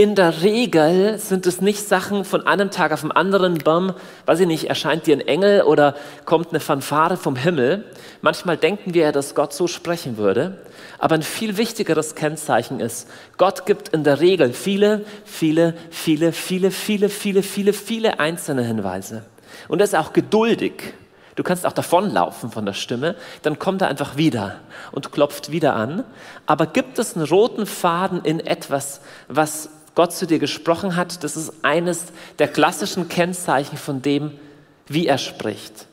In 0.00 0.14
der 0.14 0.40
Regel 0.40 1.18
sind 1.18 1.46
es 1.46 1.60
nicht 1.60 1.86
Sachen 1.86 2.24
von 2.24 2.46
einem 2.46 2.70
Tag 2.70 2.90
auf 2.90 3.02
den 3.02 3.12
anderen, 3.12 3.58
bam, 3.58 3.92
weiß 4.24 4.40
ich 4.40 4.46
nicht, 4.46 4.64
erscheint 4.64 5.06
dir 5.06 5.14
ein 5.14 5.20
Engel 5.20 5.60
oder 5.60 5.94
kommt 6.24 6.48
eine 6.48 6.60
Fanfare 6.60 7.18
vom 7.18 7.36
Himmel. 7.36 7.84
Manchmal 8.22 8.56
denken 8.56 8.94
wir 8.94 9.02
ja, 9.02 9.12
dass 9.12 9.34
Gott 9.34 9.52
so 9.52 9.66
sprechen 9.66 10.16
würde. 10.16 10.56
Aber 10.98 11.16
ein 11.16 11.22
viel 11.22 11.58
wichtigeres 11.58 12.14
Kennzeichen 12.14 12.80
ist, 12.80 13.10
Gott 13.36 13.66
gibt 13.66 13.90
in 13.90 14.02
der 14.02 14.20
Regel 14.20 14.54
viele, 14.54 15.04
viele, 15.26 15.74
viele, 15.90 16.32
viele, 16.32 16.70
viele, 16.70 17.10
viele, 17.10 17.42
viele, 17.42 17.72
viele 17.74 18.20
einzelne 18.20 18.62
Hinweise. 18.62 19.22
Und 19.68 19.80
er 19.80 19.84
ist 19.84 19.94
auch 19.94 20.14
geduldig. 20.14 20.94
Du 21.36 21.42
kannst 21.42 21.66
auch 21.66 21.72
davonlaufen 21.72 22.50
von 22.50 22.64
der 22.64 22.72
Stimme, 22.72 23.16
dann 23.42 23.58
kommt 23.58 23.82
er 23.82 23.88
einfach 23.88 24.16
wieder 24.16 24.60
und 24.92 25.12
klopft 25.12 25.52
wieder 25.52 25.74
an. 25.76 26.04
Aber 26.46 26.66
gibt 26.66 26.98
es 26.98 27.16
einen 27.16 27.26
roten 27.26 27.66
Faden 27.66 28.22
in 28.24 28.40
etwas, 28.40 29.00
was 29.28 29.68
Gott 29.94 30.12
zu 30.12 30.26
dir 30.26 30.38
gesprochen 30.38 30.96
hat, 30.96 31.24
das 31.24 31.36
ist 31.36 31.52
eines 31.62 32.06
der 32.38 32.48
klassischen 32.48 33.08
Kennzeichen 33.08 33.76
von 33.76 34.02
dem, 34.02 34.38
wie 34.86 35.06
er 35.06 35.18
spricht. 35.18 35.86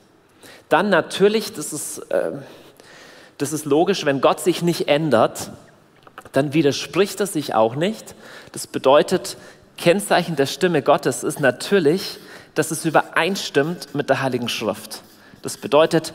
Dann 0.70 0.90
natürlich, 0.90 1.54
das 1.54 1.74
ist, 1.74 2.00
äh, 2.10 2.32
das 3.38 3.54
ist 3.54 3.66
logisch, 3.66 4.06
wenn 4.06 4.22
Gott 4.22 4.40
sich 4.40 4.62
nicht 4.62 4.88
ändert, 4.88 5.52
dann 6.34 6.54
widerspricht 6.54 7.20
er 7.20 7.28
sich 7.28 7.56
auch 7.56 7.76
nicht. 7.76 8.16
Das 8.52 8.68
bedeutet, 8.68 9.38
Kennzeichen 9.78 10.36
der 10.36 10.48
Stimme 10.48 10.82
Gottes 10.82 11.24
ist 11.24 11.40
natürlich, 11.40 12.20
dass 12.56 12.72
es 12.72 12.86
übereinstimmt 12.86 13.94
mit 13.94 14.10
der 14.10 14.22
Heiligen 14.22 14.50
Schrift. 14.50 15.02
Das 15.42 15.58
bedeutet, 15.58 16.14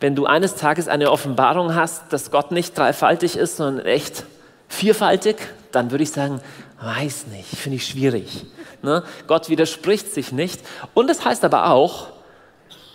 wenn 0.00 0.16
du 0.16 0.26
eines 0.26 0.56
Tages 0.56 0.88
eine 0.88 1.10
Offenbarung 1.10 1.74
hast, 1.74 2.12
dass 2.12 2.30
Gott 2.30 2.50
nicht 2.50 2.76
dreifaltig 2.76 3.36
ist, 3.36 3.56
sondern 3.56 3.86
echt 3.86 4.24
vierfaltig, 4.68 5.36
dann 5.72 5.90
würde 5.90 6.04
ich 6.04 6.10
sagen, 6.10 6.40
weiß 6.80 7.26
nicht, 7.28 7.48
finde 7.48 7.76
ich 7.76 7.86
schwierig. 7.86 8.46
Ne? 8.82 9.02
Gott 9.26 9.48
widerspricht 9.48 10.12
sich 10.12 10.32
nicht. 10.32 10.60
Und 10.92 11.08
das 11.08 11.24
heißt 11.24 11.44
aber 11.44 11.70
auch, 11.70 12.08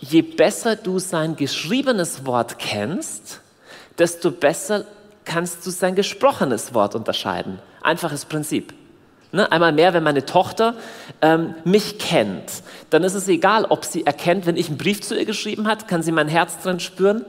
je 0.02 0.22
besser 0.22 0.76
du 0.76 1.00
sein 1.00 1.36
geschriebenes 1.36 2.26
Wort 2.26 2.60
kennst, 2.60 3.42
desto 3.98 4.32
besser 4.32 4.86
kannst 5.26 5.66
du 5.66 5.70
sein 5.70 5.96
gesprochenes 5.96 6.74
Wort 6.74 6.96
unterscheiden. 6.96 7.60
Einfaches 7.82 8.26
Prinzip. 8.26 8.74
Ne? 9.32 9.52
Einmal 9.52 9.72
mehr, 9.72 9.94
wenn 9.94 10.04
meine 10.04 10.26
Tochter 10.26 10.74
ähm, 11.22 11.54
mich 11.64 12.00
kennt, 12.00 12.64
dann 12.90 13.04
ist 13.04 13.14
es 13.14 13.28
egal, 13.28 13.66
ob 13.66 13.86
sie 13.86 14.06
erkennt, 14.06 14.46
wenn 14.46 14.58
ich 14.58 14.70
einen 14.70 14.78
Brief 14.78 15.02
zu 15.02 15.16
ihr 15.16 15.26
geschrieben 15.26 15.68
habe, 15.68 15.86
kann 15.86 16.02
sie 16.02 16.12
mein 16.12 16.28
Herz 16.28 16.60
drin 16.64 16.80
spüren 16.80 17.26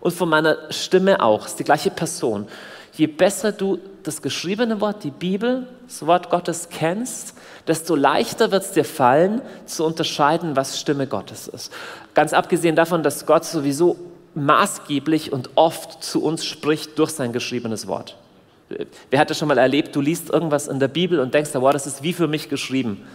und 0.00 0.12
von 0.12 0.28
meiner 0.28 0.56
Stimme 0.70 1.20
auch. 1.20 1.46
ist 1.46 1.58
die 1.58 1.64
gleiche 1.64 1.90
Person. 1.90 2.48
Je 2.96 3.06
besser 3.06 3.52
du 3.52 3.78
das 4.04 4.22
geschriebene 4.22 4.80
Wort, 4.80 5.04
die 5.04 5.10
Bibel, 5.10 5.66
das 5.86 6.06
Wort 6.06 6.30
Gottes 6.30 6.68
kennst, 6.70 7.34
desto 7.66 7.94
leichter 7.94 8.50
wird 8.50 8.62
es 8.62 8.72
dir 8.72 8.84
fallen, 8.84 9.42
zu 9.66 9.84
unterscheiden, 9.84 10.56
was 10.56 10.80
Stimme 10.80 11.06
Gottes 11.06 11.46
ist. 11.46 11.72
Ganz 12.14 12.32
abgesehen 12.32 12.74
davon, 12.74 13.02
dass 13.02 13.26
Gott 13.26 13.44
sowieso 13.44 13.96
maßgeblich 14.34 15.32
und 15.32 15.50
oft 15.56 16.02
zu 16.02 16.22
uns 16.22 16.46
spricht 16.46 16.98
durch 16.98 17.10
sein 17.10 17.32
geschriebenes 17.32 17.86
Wort. 17.86 18.16
Wer 19.10 19.20
hat 19.20 19.30
das 19.30 19.38
schon 19.38 19.48
mal 19.48 19.58
erlebt, 19.58 19.94
du 19.94 20.00
liest 20.00 20.30
irgendwas 20.30 20.66
in 20.66 20.80
der 20.80 20.88
Bibel 20.88 21.20
und 21.20 21.34
denkst, 21.34 21.50
wow, 21.54 21.72
das 21.72 21.86
ist 21.86 22.02
wie 22.02 22.12
für 22.12 22.28
mich 22.28 22.48
geschrieben. 22.48 23.06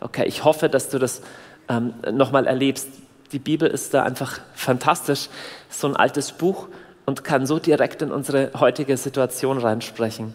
Okay, 0.00 0.24
ich 0.26 0.44
hoffe, 0.44 0.68
dass 0.68 0.88
du 0.88 0.98
das 0.98 1.22
ähm, 1.68 1.94
nochmal 2.10 2.46
erlebst. 2.46 2.88
Die 3.32 3.38
Bibel 3.38 3.68
ist 3.68 3.92
da 3.94 4.04
einfach 4.04 4.40
fantastisch. 4.54 5.28
So 5.68 5.86
ein 5.86 5.96
altes 5.96 6.32
Buch 6.32 6.68
und 7.08 7.24
kann 7.24 7.46
so 7.46 7.58
direkt 7.58 8.02
in 8.02 8.12
unsere 8.12 8.50
heutige 8.60 8.98
Situation 8.98 9.56
reinsprechen. 9.56 10.34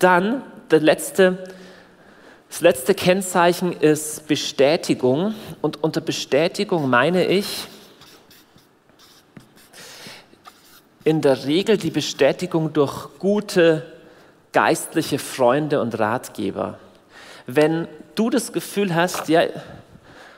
Dann 0.00 0.42
der 0.72 0.80
letzte, 0.80 1.38
das 2.48 2.62
letzte 2.62 2.94
Kennzeichen 2.96 3.70
ist 3.70 4.26
Bestätigung. 4.26 5.36
Und 5.62 5.84
unter 5.84 6.00
Bestätigung 6.00 6.90
meine 6.90 7.24
ich 7.26 7.68
in 11.04 11.20
der 11.20 11.44
Regel 11.46 11.76
die 11.76 11.90
Bestätigung 11.90 12.72
durch 12.72 13.16
gute 13.20 13.86
geistliche 14.50 15.20
Freunde 15.20 15.80
und 15.80 15.96
Ratgeber. 15.96 16.76
Wenn 17.46 17.86
du 18.16 18.30
das 18.30 18.52
Gefühl 18.52 18.96
hast, 18.96 19.28
ja, 19.28 19.42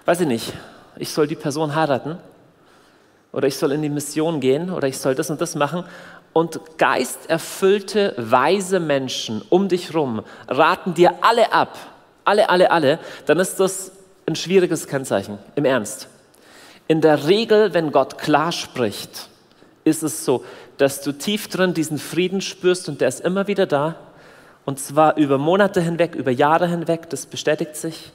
weiß 0.05 0.21
ich 0.21 0.29
nicht, 0.29 0.53
ich 0.99 1.09
soll 1.09 1.27
die 1.27 1.35
Person 1.35 1.75
heiraten 1.75 2.19
oder 3.37 3.49
ich 3.49 3.59
soll 3.59 3.73
in 3.73 3.83
die 3.83 3.91
Mission 3.91 4.41
gehen 4.41 4.71
oder 4.71 4.89
ich 4.89 4.97
soll 4.97 5.15
das 5.15 5.29
und 5.29 5.43
das 5.43 5.55
machen 5.57 5.85
und 6.33 6.59
geisterfüllte, 6.79 8.15
weise 8.17 8.81
Menschen 8.81 9.43
um 9.51 9.69
dich 9.69 9.95
rum 9.95 10.23
raten 10.49 10.95
dir 10.95 11.13
alle 11.21 11.53
ab, 11.53 11.77
alle, 12.25 12.49
alle, 12.49 12.71
alle, 12.71 12.99
dann 13.27 13.39
ist 13.39 13.61
das 13.61 13.93
ein 14.27 14.37
schwieriges 14.37 14.89
Kennzeichen, 14.89 15.39
im 15.55 15.67
Ernst. 15.67 16.09
In 16.89 17.03
der 17.03 17.29
Regel, 17.29 17.75
wenn 17.75 17.93
Gott 17.93 18.17
klar 18.17 18.53
spricht, 18.53 19.29
ist 19.85 20.03
es 20.03 20.25
so, 20.25 20.43
dass 20.79 21.03
du 21.03 21.13
tief 21.13 21.49
drin 21.49 21.75
diesen 21.75 21.99
Frieden 21.99 22.41
spürst 22.41 22.89
und 22.89 23.03
der 23.03 23.09
ist 23.09 23.21
immer 23.21 23.49
wieder 23.49 23.67
da. 23.67 23.97
Und 24.65 24.81
zwar 24.81 25.19
über 25.19 25.37
Monate 25.37 25.83
hinweg, 25.83 26.15
über 26.15 26.31
Jahre 26.31 26.69
hinweg, 26.69 27.11
das 27.11 27.27
bestätigt 27.27 27.77
sich. 27.77 28.13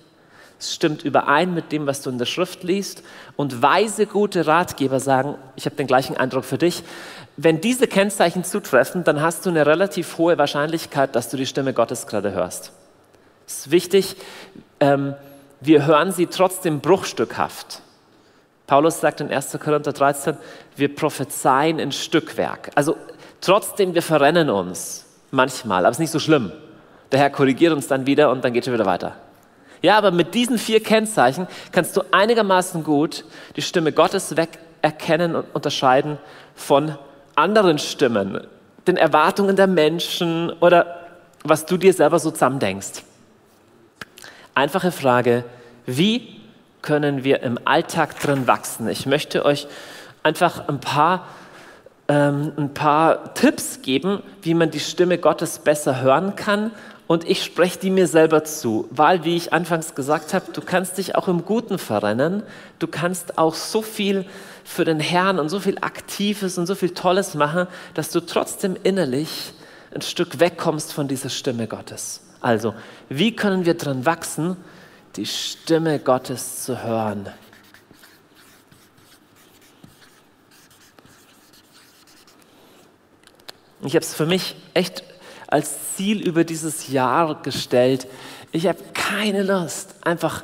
Es 0.61 0.75
stimmt 0.75 1.03
überein 1.03 1.55
mit 1.55 1.71
dem, 1.71 1.87
was 1.87 2.03
du 2.03 2.11
in 2.11 2.19
der 2.19 2.27
Schrift 2.27 2.61
liest. 2.63 3.01
Und 3.35 3.63
weise, 3.63 4.05
gute 4.05 4.45
Ratgeber 4.45 4.99
sagen, 4.99 5.33
ich 5.55 5.65
habe 5.65 5.75
den 5.75 5.87
gleichen 5.87 6.15
Eindruck 6.15 6.45
für 6.45 6.59
dich, 6.59 6.83
wenn 7.35 7.61
diese 7.61 7.87
Kennzeichen 7.87 8.43
zutreffen, 8.43 9.03
dann 9.03 9.21
hast 9.21 9.43
du 9.43 9.49
eine 9.49 9.65
relativ 9.65 10.19
hohe 10.19 10.37
Wahrscheinlichkeit, 10.37 11.15
dass 11.15 11.29
du 11.29 11.37
die 11.37 11.47
Stimme 11.47 11.73
Gottes 11.73 12.05
gerade 12.05 12.31
hörst. 12.31 12.73
Es 13.47 13.59
ist 13.59 13.71
wichtig, 13.71 14.15
ähm, 14.79 15.15
wir 15.61 15.87
hören 15.87 16.11
sie 16.11 16.27
trotzdem 16.27 16.79
bruchstückhaft. 16.79 17.81
Paulus 18.67 19.01
sagt 19.01 19.19
in 19.19 19.31
1. 19.31 19.57
Korinther 19.59 19.93
13, 19.93 20.37
wir 20.75 20.95
prophezeien 20.95 21.79
in 21.79 21.91
Stückwerk. 21.91 22.69
Also 22.75 22.95
trotzdem, 23.41 23.95
wir 23.95 24.03
verrennen 24.03 24.51
uns 24.51 25.07
manchmal, 25.31 25.79
aber 25.79 25.89
es 25.89 25.95
ist 25.95 26.01
nicht 26.01 26.11
so 26.11 26.19
schlimm. 26.19 26.51
Der 27.11 27.19
Herr 27.19 27.31
korrigiert 27.31 27.73
uns 27.73 27.87
dann 27.87 28.05
wieder 28.05 28.29
und 28.29 28.45
dann 28.45 28.53
geht 28.53 28.67
es 28.67 28.71
wieder 28.71 28.85
weiter. 28.85 29.15
Ja, 29.81 29.97
aber 29.97 30.11
mit 30.11 30.33
diesen 30.35 30.57
vier 30.57 30.81
Kennzeichen 30.81 31.47
kannst 31.71 31.97
du 31.97 32.01
einigermaßen 32.11 32.83
gut 32.83 33.25
die 33.55 33.61
Stimme 33.61 33.91
Gottes 33.91 34.37
weg 34.37 34.59
erkennen 34.81 35.35
und 35.35 35.45
unterscheiden 35.53 36.17
von 36.55 36.97
anderen 37.35 37.79
Stimmen, 37.79 38.45
den 38.87 38.97
Erwartungen 38.97 39.55
der 39.55 39.67
Menschen 39.67 40.51
oder 40.59 41.07
was 41.43 41.65
du 41.65 41.77
dir 41.77 41.93
selber 41.93 42.19
so 42.19 42.31
zusammendenkst. 42.31 43.03
Einfache 44.53 44.91
Frage, 44.91 45.43
wie 45.85 46.41
können 46.81 47.23
wir 47.23 47.41
im 47.41 47.57
Alltag 47.65 48.19
drin 48.19 48.47
wachsen? 48.47 48.87
Ich 48.89 49.05
möchte 49.05 49.45
euch 49.45 49.67
einfach 50.23 50.67
ein 50.67 50.79
paar, 50.79 51.27
ähm, 52.07 52.51
ein 52.57 52.73
paar 52.73 53.33
Tipps 53.33 53.81
geben, 53.81 54.21
wie 54.41 54.53
man 54.53 54.69
die 54.69 54.79
Stimme 54.79 55.17
Gottes 55.17 55.59
besser 55.59 56.01
hören 56.01 56.35
kann. 56.35 56.71
Und 57.11 57.29
ich 57.29 57.43
spreche 57.43 57.77
die 57.77 57.89
mir 57.89 58.07
selber 58.07 58.45
zu, 58.45 58.87
weil, 58.89 59.25
wie 59.25 59.35
ich 59.35 59.51
anfangs 59.51 59.95
gesagt 59.95 60.33
habe, 60.33 60.53
du 60.53 60.61
kannst 60.61 60.97
dich 60.97 61.13
auch 61.13 61.27
im 61.27 61.43
Guten 61.43 61.77
verrennen. 61.77 62.41
Du 62.79 62.87
kannst 62.87 63.37
auch 63.37 63.53
so 63.53 63.81
viel 63.81 64.25
für 64.63 64.85
den 64.85 65.01
Herrn 65.01 65.37
und 65.37 65.49
so 65.49 65.59
viel 65.59 65.77
Aktives 65.81 66.57
und 66.57 66.67
so 66.67 66.73
viel 66.73 66.91
Tolles 66.91 67.35
machen, 67.35 67.67
dass 67.95 68.11
du 68.11 68.21
trotzdem 68.21 68.77
innerlich 68.81 69.51
ein 69.93 70.01
Stück 70.01 70.39
wegkommst 70.39 70.93
von 70.93 71.09
dieser 71.09 71.27
Stimme 71.27 71.67
Gottes. 71.67 72.21
Also, 72.39 72.73
wie 73.09 73.35
können 73.35 73.65
wir 73.65 73.73
dran 73.73 74.05
wachsen, 74.05 74.55
die 75.17 75.25
Stimme 75.25 75.99
Gottes 75.99 76.63
zu 76.63 76.81
hören? 76.81 77.27
Ich 83.83 83.95
habe 83.95 84.05
es 84.05 84.13
für 84.13 84.25
mich 84.25 84.55
echt 84.73 85.03
als 85.51 85.95
Ziel 85.95 86.25
über 86.25 86.43
dieses 86.43 86.87
Jahr 86.87 87.41
gestellt. 87.43 88.07
Ich 88.51 88.65
habe 88.65 88.79
keine 88.93 89.43
Lust, 89.43 89.93
einfach 90.01 90.43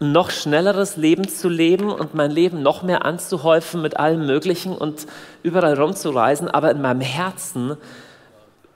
ein 0.00 0.12
noch 0.12 0.30
schnelleres 0.30 0.96
Leben 0.96 1.28
zu 1.28 1.48
leben 1.48 1.90
und 1.90 2.14
mein 2.14 2.30
Leben 2.30 2.62
noch 2.62 2.82
mehr 2.82 3.04
anzuhäufen 3.04 3.80
mit 3.80 3.98
allem 3.98 4.26
Möglichen 4.26 4.76
und 4.76 5.06
überall 5.42 5.78
rumzureisen, 5.78 6.48
aber 6.48 6.70
in 6.70 6.82
meinem 6.82 7.00
Herzen 7.00 7.76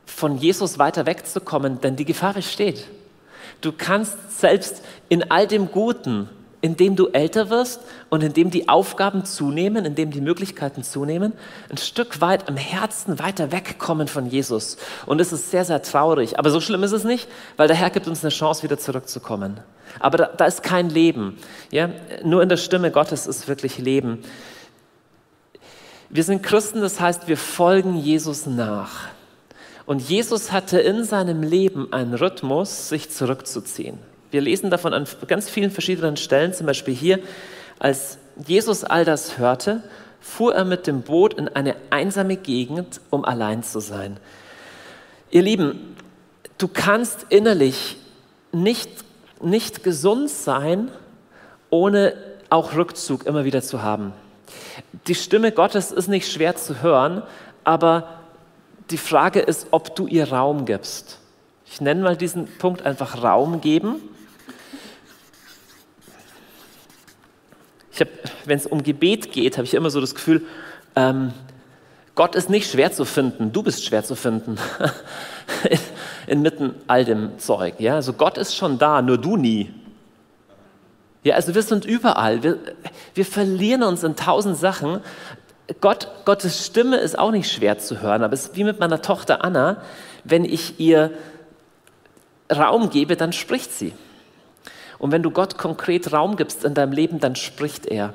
von 0.07 0.37
Jesus 0.39 0.79
weiter 0.79 1.07
wegzukommen, 1.07 1.81
denn 1.81 1.97
die 1.97 2.05
Gefahr 2.05 2.35
besteht. 2.35 2.87
Du 3.61 3.73
kannst 3.73 4.41
selbst 4.41 4.83
in 5.09 5.31
all 5.31 5.47
dem 5.47 5.71
Guten, 5.71 6.29
in 6.63 6.77
dem 6.77 6.95
du 6.95 7.09
älter 7.09 7.49
wirst 7.49 7.81
und 8.11 8.23
in 8.23 8.35
dem 8.35 8.51
die 8.51 8.69
Aufgaben 8.69 9.25
zunehmen, 9.25 9.85
in 9.85 9.95
dem 9.95 10.11
die 10.11 10.21
Möglichkeiten 10.21 10.83
zunehmen, 10.83 11.33
ein 11.71 11.79
Stück 11.79 12.21
weit 12.21 12.49
im 12.49 12.57
Herzen 12.57 13.19
weiter 13.19 13.51
wegkommen 13.51 14.09
von 14.09 14.27
Jesus. 14.27 14.77
Und 15.07 15.21
es 15.21 15.33
ist 15.33 15.51
sehr, 15.51 15.65
sehr 15.65 15.83
traurig. 15.83 16.39
Aber 16.39 16.51
so 16.51 16.61
schlimm 16.61 16.83
ist 16.83 16.93
es 16.93 17.05
nicht, 17.05 17.29
weil 17.57 17.69
der 17.69 17.77
Herr 17.77 17.91
gibt 17.91 18.07
uns 18.09 18.23
eine 18.23 18.31
Chance, 18.31 18.63
wieder 18.63 18.79
zurückzukommen. 18.79 19.61
Aber 19.99 20.19
da, 20.19 20.27
da 20.27 20.45
ist 20.45 20.63
kein 20.63 20.91
Leben. 20.91 21.39
Ja? 21.71 21.91
Nur 22.23 22.43
in 22.43 22.49
der 22.49 22.59
Stimme 22.59 22.91
Gottes 22.91 23.27
ist 23.27 23.49
wirklich 23.49 23.79
Leben. 23.79 24.23
Wir 26.11 26.25
sind 26.25 26.43
Christen, 26.43 26.81
das 26.81 27.01
heißt, 27.01 27.27
wir 27.29 27.37
folgen 27.37 27.97
Jesus 27.97 28.47
nach. 28.47 29.09
Und 29.87 30.03
Jesus 30.09 30.53
hatte 30.53 30.79
in 30.79 31.05
seinem 31.05 31.43
Leben 31.43 31.93
einen 31.93 32.15
Rhythmus, 32.15 32.89
sich 32.89 33.11
zurückzuziehen. 33.11 33.99
Wir 34.31 34.41
lesen 34.41 34.71
davon 34.71 34.95
an 34.95 35.07
ganz 35.27 35.51
vielen 35.51 35.71
verschiedenen 35.71 36.17
Stellen, 36.17 36.55
zum 36.55 36.67
Beispiel 36.67 36.95
hier, 36.95 37.19
als 37.79 38.19
Jesus 38.47 38.85
all 38.85 39.05
das 39.05 39.39
hörte, 39.39 39.83
fuhr 40.21 40.55
er 40.55 40.65
mit 40.65 40.87
dem 40.87 41.03
Boot 41.03 41.35
in 41.35 41.49
eine 41.49 41.77
einsame 41.91 42.37
Gegend, 42.37 43.01
um 43.11 43.25
allein 43.25 43.63
zu 43.63 43.81
sein. 43.81 44.19
Ihr 45.31 45.43
Lieben, 45.43 45.97
du 46.59 46.69
kannst 46.69 47.27
innerlich 47.29 47.97
nicht, 48.53 48.91
nicht 49.43 49.83
gesund 49.83 50.31
sein, 50.31 50.91
ohne 51.71 52.15
auch 52.51 52.75
Rückzug 52.75 53.27
immer 53.27 53.45
wieder 53.45 53.63
zu 53.63 53.83
haben. 53.83 54.13
Die 55.07 55.15
Stimme 55.15 55.53
Gottes 55.53 55.93
ist 55.93 56.09
nicht 56.09 56.31
schwer 56.31 56.57
zu 56.57 56.83
hören, 56.83 57.23
aber 57.65 58.21
die 58.91 58.99
Frage 58.99 59.41
ist, 59.41 59.69
ob 59.71 59.95
du 59.95 60.07
ihr 60.07 60.33
Raum 60.33 60.65
gibst. 60.67 61.19
Ich 61.67 61.81
nenne 61.81 62.03
mal 62.03 62.17
diesen 62.17 62.47
Punkt 62.59 62.83
einfach 62.83 63.23
Raum 63.23 63.61
geben. 63.61 63.97
Ich 67.90 67.90
habe, 67.90 67.90
wenn 68.45 68.59
es 68.59 68.67
um 68.67 68.83
Gebet 68.83 69.33
geht, 69.33 69.57
habe 69.57 69.67
ich 69.67 69.75
immer 69.75 69.91
so 69.91 70.01
das 70.01 70.15
Gefühl, 70.15 70.43
ähm, 70.97 71.33
Gott 72.15 72.35
ist 72.35 72.51
nicht 72.51 72.71
schwer 72.71 72.93
zu 72.93 73.05
finden, 73.05 73.53
du 73.53 73.63
bist 73.63 73.85
schwer 73.85 74.05
zu 74.05 74.15
finden. 74.15 74.59
Inmitten 76.27 76.75
all 76.87 77.05
dem 77.05 77.39
Zeug. 77.39 77.75
Ja? 77.79 77.95
Also 77.95 78.13
Gott 78.13 78.37
ist 78.37 78.55
schon 78.57 78.79
da, 78.79 79.01
nur 79.01 79.19
du 79.19 79.37
nie. 79.37 79.73
Ja, 81.23 81.35
also 81.35 81.55
wir 81.55 81.63
sind 81.63 81.85
überall. 81.85 82.43
Wir, 82.43 82.59
wir 83.15 83.25
verlieren 83.25 83.83
uns 83.83 84.03
in 84.03 84.17
tausend 84.17 84.57
Sachen, 84.57 85.01
Gott, 85.81 86.09
Gottes 86.25 86.67
Stimme 86.67 86.97
ist 86.97 87.19
auch 87.19 87.31
nicht 87.31 87.51
schwer 87.51 87.79
zu 87.79 88.01
hören, 88.01 88.25
aber 88.25 88.35
es 88.35 88.47
ist 88.47 88.57
wie 88.57 88.65
mit 88.65 88.81
meiner 88.81 89.03
Tochter 89.03 89.45
Anna. 89.45 89.83
Wenn 90.25 90.45
ich 90.45 90.81
ihr 90.81 91.13
Raum 92.51 92.91
gebe, 92.91 93.17
dann 93.17 93.33
spricht 93.33 93.73
sie. 93.73 93.93
Und 95.01 95.13
wenn 95.13 95.23
du 95.23 95.31
Gott 95.31 95.59
konkret 95.59 96.13
Raum 96.13 96.37
gibst 96.37 96.63
in 96.63 96.75
deinem 96.75 96.93
Leben, 96.93 97.19
dann 97.19 97.35
spricht 97.35 97.87
er. 97.87 98.15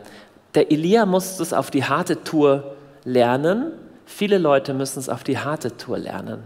Der 0.54 0.72
Elia 0.72 1.06
muss 1.06 1.40
es 1.40 1.52
auf 1.52 1.72
die 1.72 1.84
harte 1.84 2.24
Tour 2.24 2.76
lernen. 3.04 3.72
Viele 4.06 4.38
Leute 4.38 4.74
müssen 4.74 5.00
es 5.00 5.10
auf 5.10 5.24
die 5.24 5.40
harte 5.40 5.76
Tour 5.76 5.98
lernen. 5.98 6.44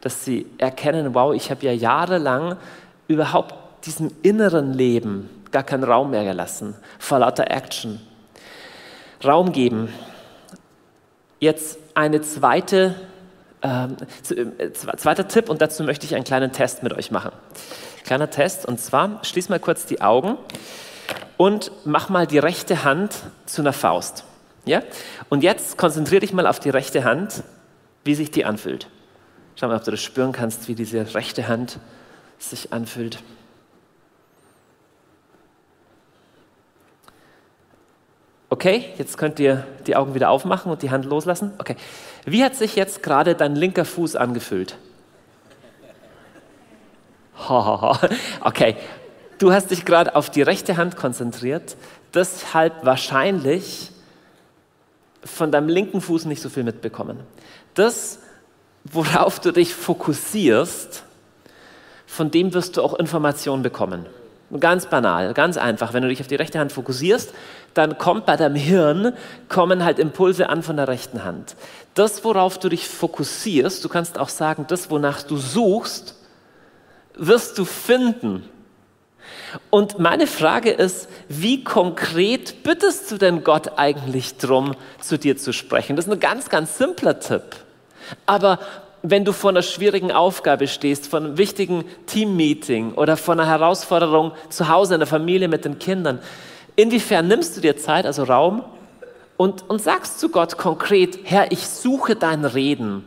Dass 0.00 0.24
sie 0.24 0.46
erkennen, 0.56 1.14
wow, 1.14 1.34
ich 1.34 1.50
habe 1.50 1.66
ja 1.66 1.72
jahrelang 1.72 2.56
überhaupt 3.08 3.54
diesem 3.84 4.12
inneren 4.22 4.72
Leben 4.72 5.28
gar 5.50 5.64
keinen 5.64 5.84
Raum 5.84 6.10
mehr 6.10 6.24
gelassen, 6.24 6.76
vor 6.98 7.18
lauter 7.18 7.50
Action. 7.50 8.00
Raum 9.24 9.50
geben. 9.50 9.88
Jetzt 11.40 11.78
eine 11.94 12.20
zweite, 12.20 12.94
ähm, 13.62 13.96
äh, 14.30 14.70
zweiter 14.72 15.26
Tipp 15.26 15.48
und 15.48 15.60
dazu 15.60 15.82
möchte 15.82 16.06
ich 16.06 16.14
einen 16.14 16.24
kleinen 16.24 16.52
Test 16.52 16.84
mit 16.84 16.92
euch 16.92 17.10
machen. 17.10 17.32
Kleiner 18.08 18.30
Test 18.30 18.64
und 18.64 18.80
zwar 18.80 19.22
schließ 19.22 19.50
mal 19.50 19.60
kurz 19.60 19.84
die 19.84 20.00
Augen 20.00 20.38
und 21.36 21.70
mach 21.84 22.08
mal 22.08 22.26
die 22.26 22.38
rechte 22.38 22.82
Hand 22.82 23.14
zu 23.44 23.60
einer 23.60 23.74
Faust. 23.74 24.24
Ja? 24.64 24.80
Und 25.28 25.42
jetzt 25.42 25.76
konzentriere 25.76 26.20
dich 26.20 26.32
mal 26.32 26.46
auf 26.46 26.58
die 26.58 26.70
rechte 26.70 27.04
Hand, 27.04 27.44
wie 28.04 28.14
sich 28.14 28.30
die 28.30 28.46
anfühlt. 28.46 28.88
Schau 29.56 29.68
mal, 29.68 29.76
ob 29.76 29.84
du 29.84 29.90
das 29.90 30.00
spüren 30.00 30.32
kannst, 30.32 30.68
wie 30.68 30.74
diese 30.74 31.14
rechte 31.14 31.48
Hand 31.48 31.80
sich 32.38 32.72
anfühlt. 32.72 33.18
Okay, 38.48 38.86
jetzt 38.96 39.18
könnt 39.18 39.38
ihr 39.38 39.66
die 39.86 39.96
Augen 39.96 40.14
wieder 40.14 40.30
aufmachen 40.30 40.72
und 40.72 40.80
die 40.80 40.90
Hand 40.90 41.04
loslassen. 41.04 41.52
Okay. 41.58 41.76
Wie 42.24 42.42
hat 42.42 42.56
sich 42.56 42.74
jetzt 42.74 43.02
gerade 43.02 43.34
dein 43.34 43.54
linker 43.54 43.84
Fuß 43.84 44.16
angefühlt? 44.16 44.78
Okay. 48.40 48.76
Du 49.38 49.52
hast 49.52 49.70
dich 49.70 49.84
gerade 49.84 50.16
auf 50.16 50.30
die 50.30 50.42
rechte 50.42 50.76
Hand 50.76 50.96
konzentriert, 50.96 51.76
deshalb 52.12 52.84
wahrscheinlich 52.84 53.92
von 55.24 55.52
deinem 55.52 55.68
linken 55.68 56.00
Fuß 56.00 56.24
nicht 56.24 56.42
so 56.42 56.48
viel 56.48 56.64
mitbekommen. 56.64 57.20
Das, 57.74 58.18
worauf 58.84 59.38
du 59.38 59.52
dich 59.52 59.74
fokussierst, 59.74 61.04
von 62.06 62.30
dem 62.30 62.52
wirst 62.52 62.76
du 62.76 62.82
auch 62.82 62.94
Informationen 62.94 63.62
bekommen. 63.62 64.06
Ganz 64.58 64.86
banal, 64.86 65.34
ganz 65.34 65.58
einfach. 65.58 65.92
Wenn 65.92 66.02
du 66.02 66.08
dich 66.08 66.20
auf 66.20 66.26
die 66.26 66.34
rechte 66.34 66.58
Hand 66.58 66.72
fokussierst, 66.72 67.34
dann 67.74 67.98
kommt 67.98 68.24
bei 68.24 68.36
deinem 68.36 68.56
Hirn, 68.56 69.12
kommen 69.48 69.84
halt 69.84 69.98
Impulse 69.98 70.48
an 70.48 70.62
von 70.62 70.76
der 70.76 70.88
rechten 70.88 71.22
Hand. 71.22 71.54
Das, 71.94 72.24
worauf 72.24 72.58
du 72.58 72.70
dich 72.70 72.88
fokussierst, 72.88 73.84
du 73.84 73.88
kannst 73.88 74.18
auch 74.18 74.30
sagen, 74.30 74.64
das, 74.66 74.90
wonach 74.90 75.22
du 75.22 75.36
suchst, 75.36 76.17
wirst 77.18 77.58
du 77.58 77.64
finden. 77.64 78.48
Und 79.70 79.98
meine 79.98 80.26
Frage 80.26 80.70
ist, 80.70 81.08
wie 81.28 81.64
konkret 81.64 82.62
bittest 82.62 83.10
du 83.10 83.18
denn 83.18 83.44
Gott 83.44 83.78
eigentlich 83.78 84.36
drum, 84.36 84.74
zu 85.00 85.18
dir 85.18 85.36
zu 85.36 85.52
sprechen? 85.52 85.96
Das 85.96 86.06
ist 86.06 86.12
ein 86.12 86.20
ganz, 86.20 86.48
ganz 86.48 86.78
simpler 86.78 87.20
Tipp. 87.20 87.56
Aber 88.26 88.58
wenn 89.02 89.24
du 89.24 89.32
vor 89.32 89.50
einer 89.50 89.62
schwierigen 89.62 90.12
Aufgabe 90.12 90.66
stehst, 90.66 91.06
vor 91.06 91.20
einem 91.20 91.38
wichtigen 91.38 91.84
Teammeeting 92.06 92.94
oder 92.94 93.16
vor 93.16 93.34
einer 93.34 93.46
Herausforderung 93.46 94.32
zu 94.48 94.68
Hause 94.68 94.94
in 94.94 95.00
der 95.00 95.06
Familie 95.06 95.48
mit 95.48 95.64
den 95.64 95.78
Kindern, 95.78 96.20
inwiefern 96.76 97.28
nimmst 97.28 97.56
du 97.56 97.60
dir 97.60 97.76
Zeit, 97.76 98.06
also 98.06 98.24
Raum, 98.24 98.64
und, 99.36 99.70
und 99.70 99.80
sagst 99.80 100.18
zu 100.18 100.30
Gott 100.30 100.58
konkret, 100.58 101.20
Herr, 101.24 101.52
ich 101.52 101.68
suche 101.68 102.16
dein 102.16 102.44
Reden. 102.44 103.04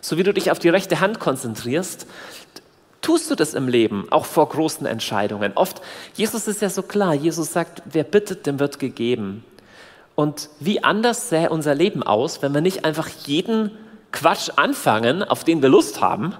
So 0.00 0.18
wie 0.18 0.22
du 0.22 0.34
dich 0.34 0.50
auf 0.50 0.58
die 0.58 0.68
rechte 0.68 1.00
Hand 1.00 1.18
konzentrierst, 1.18 2.06
tust 3.02 3.30
du 3.30 3.34
das 3.34 3.52
im 3.52 3.68
Leben, 3.68 4.06
auch 4.10 4.24
vor 4.24 4.48
großen 4.48 4.86
Entscheidungen. 4.86 5.52
Oft, 5.54 5.82
Jesus 6.14 6.48
ist 6.48 6.62
ja 6.62 6.70
so 6.70 6.82
klar, 6.82 7.14
Jesus 7.14 7.52
sagt, 7.52 7.82
wer 7.84 8.04
bittet, 8.04 8.46
dem 8.46 8.58
wird 8.58 8.78
gegeben. 8.78 9.44
Und 10.14 10.48
wie 10.60 10.84
anders 10.84 11.28
sähe 11.28 11.50
unser 11.50 11.74
Leben 11.74 12.02
aus, 12.02 12.42
wenn 12.42 12.54
wir 12.54 12.60
nicht 12.60 12.84
einfach 12.84 13.08
jeden 13.26 13.72
Quatsch 14.12 14.50
anfangen, 14.56 15.22
auf 15.22 15.42
den 15.42 15.62
wir 15.62 15.68
Lust 15.68 16.00
haben, 16.00 16.34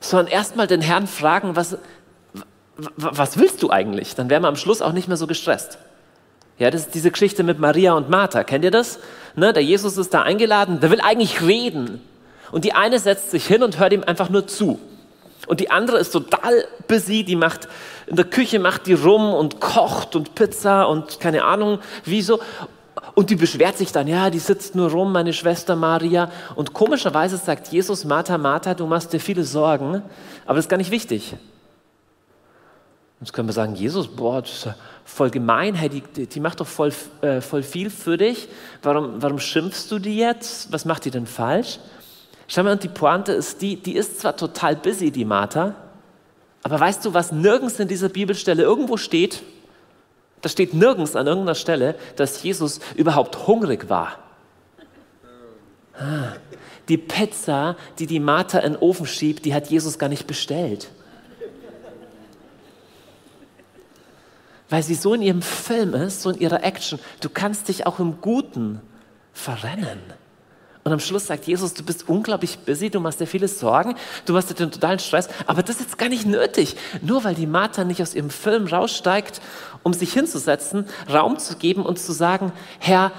sondern 0.00 0.28
erstmal 0.28 0.66
den 0.66 0.80
Herrn 0.80 1.06
fragen, 1.06 1.56
was, 1.56 1.78
was 2.96 3.38
willst 3.38 3.62
du 3.62 3.70
eigentlich? 3.70 4.14
Dann 4.14 4.30
wären 4.30 4.42
wir 4.42 4.48
am 4.48 4.56
Schluss 4.56 4.82
auch 4.82 4.92
nicht 4.92 5.08
mehr 5.08 5.16
so 5.16 5.26
gestresst. 5.26 5.78
Ja, 6.58 6.70
das 6.70 6.82
ist 6.82 6.94
diese 6.94 7.10
Geschichte 7.10 7.44
mit 7.44 7.60
Maria 7.60 7.94
und 7.94 8.10
Martha. 8.10 8.42
Kennt 8.42 8.64
ihr 8.64 8.72
das? 8.72 8.98
Ne, 9.36 9.52
der 9.52 9.62
Jesus 9.62 9.96
ist 9.96 10.12
da 10.12 10.22
eingeladen, 10.22 10.80
der 10.80 10.90
will 10.90 11.00
eigentlich 11.00 11.40
reden. 11.40 12.02
Und 12.50 12.64
die 12.64 12.72
eine 12.72 12.98
setzt 12.98 13.30
sich 13.30 13.46
hin 13.46 13.62
und 13.62 13.78
hört 13.78 13.92
ihm 13.92 14.02
einfach 14.02 14.28
nur 14.28 14.46
zu. 14.46 14.80
Und 15.48 15.60
die 15.60 15.70
andere 15.70 15.98
ist 15.98 16.10
total 16.10 16.66
busy, 16.86 17.24
die 17.24 17.36
macht 17.36 17.68
in 18.06 18.16
der 18.16 18.24
Küche 18.24 18.58
macht 18.58 18.86
die 18.86 18.94
rum 18.94 19.32
und 19.32 19.60
kocht 19.60 20.16
und 20.16 20.34
Pizza 20.34 20.88
und 20.88 21.20
keine 21.20 21.44
Ahnung, 21.44 21.78
wieso. 22.04 22.40
Und 23.14 23.30
die 23.30 23.36
beschwert 23.36 23.76
sich 23.76 23.92
dann, 23.92 24.06
ja, 24.06 24.30
die 24.30 24.38
sitzt 24.38 24.74
nur 24.74 24.90
rum, 24.90 25.12
meine 25.12 25.32
Schwester 25.32 25.76
Maria. 25.76 26.30
Und 26.54 26.72
komischerweise 26.72 27.36
sagt 27.36 27.68
Jesus, 27.68 28.04
Martha, 28.04 28.38
Martha, 28.38 28.74
du 28.74 28.86
machst 28.86 29.12
dir 29.12 29.20
viele 29.20 29.44
Sorgen, 29.44 30.02
aber 30.46 30.54
das 30.56 30.66
ist 30.66 30.68
gar 30.68 30.76
nicht 30.76 30.90
wichtig. 30.90 31.34
Jetzt 33.20 33.32
können 33.32 33.48
wir 33.48 33.52
sagen, 33.52 33.74
Jesus, 33.74 34.06
boah, 34.06 34.40
das 34.40 34.50
ist 34.50 34.68
voll 35.04 35.30
gemein, 35.30 35.74
hey, 35.74 35.88
die, 35.88 36.26
die 36.26 36.40
macht 36.40 36.60
doch 36.60 36.66
voll, 36.66 36.92
äh, 37.20 37.40
voll 37.40 37.62
viel 37.62 37.90
für 37.90 38.16
dich. 38.16 38.48
Warum, 38.82 39.20
warum 39.20 39.38
schimpfst 39.40 39.90
du 39.90 39.98
die 39.98 40.16
jetzt? 40.16 40.72
Was 40.72 40.84
macht 40.84 41.04
die 41.04 41.10
denn 41.10 41.26
falsch? 41.26 41.80
Schau 42.48 42.62
mal, 42.62 42.72
und 42.72 42.82
die 42.82 42.88
Pointe 42.88 43.32
ist 43.32 43.60
die, 43.60 43.76
die 43.76 43.94
ist 43.94 44.20
zwar 44.20 44.36
total 44.36 44.74
busy, 44.74 45.10
die 45.10 45.26
Martha, 45.26 45.74
aber 46.62 46.80
weißt 46.80 47.04
du, 47.04 47.14
was 47.14 47.30
nirgends 47.30 47.78
in 47.78 47.88
dieser 47.88 48.08
Bibelstelle 48.08 48.62
irgendwo 48.62 48.96
steht? 48.96 49.42
Da 50.40 50.48
steht 50.48 50.74
nirgends 50.74 51.14
an 51.14 51.26
irgendeiner 51.26 51.54
Stelle, 51.54 51.94
dass 52.16 52.42
Jesus 52.42 52.80
überhaupt 52.96 53.46
hungrig 53.46 53.88
war. 53.88 54.18
Ah, 55.98 56.32
die 56.88 56.96
Pizza, 56.96 57.76
die 57.98 58.06
die 58.06 58.20
Martha 58.20 58.58
in 58.60 58.74
den 58.74 58.82
Ofen 58.82 59.06
schiebt, 59.06 59.44
die 59.44 59.52
hat 59.52 59.68
Jesus 59.68 59.98
gar 59.98 60.08
nicht 60.08 60.26
bestellt. 60.26 60.90
Weil 64.70 64.82
sie 64.82 64.94
so 64.94 65.14
in 65.14 65.22
ihrem 65.22 65.42
Film 65.42 65.94
ist, 65.94 66.22
so 66.22 66.30
in 66.30 66.38
ihrer 66.38 66.62
Action. 66.62 66.98
Du 67.20 67.28
kannst 67.28 67.68
dich 67.68 67.86
auch 67.86 67.98
im 67.98 68.20
Guten 68.20 68.80
verrennen. 69.32 70.17
Und 70.88 70.94
am 70.94 71.00
Schluss 71.00 71.26
sagt 71.26 71.46
Jesus, 71.46 71.74
du 71.74 71.82
bist 71.82 72.08
unglaublich 72.08 72.60
busy, 72.60 72.88
du 72.88 72.98
machst 72.98 73.20
dir 73.20 73.26
viele 73.26 73.46
Sorgen, 73.46 73.94
du 74.24 74.34
hast 74.34 74.48
dir 74.48 74.54
den 74.54 74.70
totalen 74.70 74.98
Stress, 74.98 75.28
aber 75.46 75.62
das 75.62 75.76
ist 75.76 75.82
jetzt 75.82 75.98
gar 75.98 76.08
nicht 76.08 76.24
nötig. 76.24 76.76
Nur 77.02 77.24
weil 77.24 77.34
die 77.34 77.46
Martha 77.46 77.84
nicht 77.84 78.00
aus 78.00 78.14
ihrem 78.14 78.30
Film 78.30 78.66
raussteigt, 78.66 79.42
um 79.82 79.92
sich 79.92 80.14
hinzusetzen, 80.14 80.86
Raum 81.12 81.38
zu 81.38 81.56
geben 81.56 81.84
und 81.84 81.98
zu 81.98 82.12
sagen, 82.12 82.52
Herr, 82.78 83.12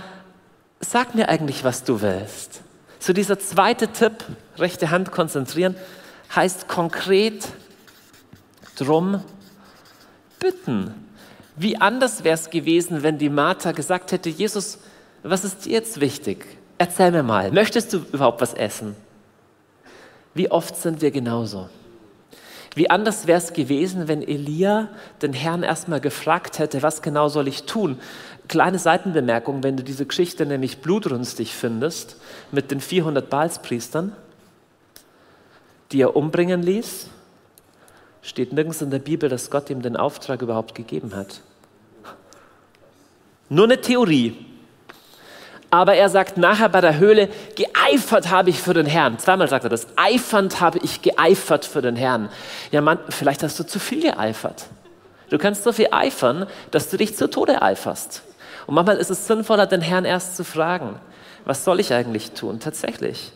sag 0.79 1.13
mir 1.13 1.29
eigentlich, 1.29 1.63
was 1.63 1.83
du 1.83 2.01
willst. 2.01 2.61
So 2.97 3.13
dieser 3.13 3.37
zweite 3.37 3.89
Tipp, 3.89 4.25
rechte 4.57 4.89
Hand 4.89 5.11
konzentrieren, 5.11 5.75
heißt 6.35 6.67
konkret 6.67 7.49
drum 8.77 9.23
bitten. 10.39 10.95
Wie 11.55 11.77
anders 11.77 12.23
wäre 12.23 12.33
es 12.33 12.49
gewesen, 12.49 13.03
wenn 13.03 13.19
die 13.19 13.29
Martha 13.29 13.73
gesagt 13.73 14.11
hätte, 14.11 14.29
Jesus, 14.29 14.79
was 15.21 15.43
ist 15.43 15.65
dir 15.65 15.73
jetzt 15.73 16.01
wichtig? 16.01 16.58
Erzähl 16.79 17.11
mir 17.11 17.23
mal, 17.23 17.51
möchtest 17.51 17.91
du 17.91 17.97
überhaupt 17.97 18.39
was 18.39 18.53
essen? 18.53 18.95
Wie 20.33 20.49
oft 20.49 20.77
sind 20.77 21.01
wir 21.01 21.11
genauso? 21.11 21.67
Wie 22.73 22.89
anders 22.89 23.27
wäre 23.27 23.37
es 23.37 23.51
gewesen, 23.51 24.07
wenn 24.07 24.21
Elia 24.21 24.87
den 25.21 25.33
Herrn 25.33 25.63
erstmal 25.63 25.99
gefragt 25.99 26.57
hätte, 26.57 26.81
was 26.81 27.01
genau 27.01 27.27
soll 27.27 27.49
ich 27.49 27.63
tun? 27.63 27.99
Kleine 28.47 28.79
Seitenbemerkung, 28.79 29.61
wenn 29.61 29.75
du 29.75 29.83
diese 29.83 30.05
Geschichte 30.05 30.45
nämlich 30.45 30.79
blutrünstig 30.79 31.53
findest 31.53 32.15
mit 32.53 32.71
den 32.71 32.79
400 32.79 33.29
Balspriestern, 33.29 34.15
die 35.91 35.99
er 35.99 36.15
umbringen 36.15 36.63
ließ, 36.63 37.07
steht 38.21 38.53
nirgends 38.53 38.81
in 38.81 38.89
der 38.89 38.99
Bibel, 38.99 39.27
dass 39.27 39.51
Gott 39.51 39.69
ihm 39.69 39.81
den 39.81 39.97
Auftrag 39.97 40.41
überhaupt 40.41 40.75
gegeben 40.75 41.13
hat. 41.13 41.41
Nur 43.49 43.65
eine 43.65 43.81
Theorie, 43.81 44.45
aber 45.71 45.95
er 45.95 46.09
sagt 46.09 46.37
nachher 46.37 46.69
bei 46.69 46.81
der 46.81 46.97
Höhle, 46.97 47.29
geeifert 47.55 48.29
habe 48.29 48.49
ich 48.49 48.59
für 48.59 48.73
den 48.73 48.85
Herrn. 48.85 49.19
Zweimal 49.19 49.47
sagt 49.47 49.63
er 49.65 49.69
das. 49.69 49.87
Eifernd 49.95 50.61
habe 50.61 50.79
ich 50.79 51.01
geeifert 51.01 51.65
für 51.65 51.81
den 51.81 51.95
Herrn. 51.95 52.29
Ja, 52.71 52.81
Mann, 52.81 52.99
vielleicht 53.09 53.43
hast 53.43 53.59
du 53.59 53.65
zu 53.65 53.79
viel 53.79 54.01
geeifert. 54.01 54.65
Du 55.29 55.37
kannst 55.37 55.63
so 55.63 55.71
viel 55.71 55.89
eifern, 55.91 56.47
dass 56.71 56.89
du 56.89 56.97
dich 56.97 57.15
zu 57.15 57.29
Tode 57.29 57.61
eiferst. 57.61 58.23
Und 58.65 58.75
manchmal 58.75 58.97
ist 58.97 59.11
es 59.11 59.27
sinnvoller, 59.27 59.67
den 59.67 59.81
Herrn 59.81 60.05
erst 60.05 60.35
zu 60.35 60.43
fragen. 60.43 60.99
Was 61.45 61.63
soll 61.63 61.79
ich 61.79 61.93
eigentlich 61.93 62.31
tun? 62.31 62.59
Tatsächlich. 62.59 63.31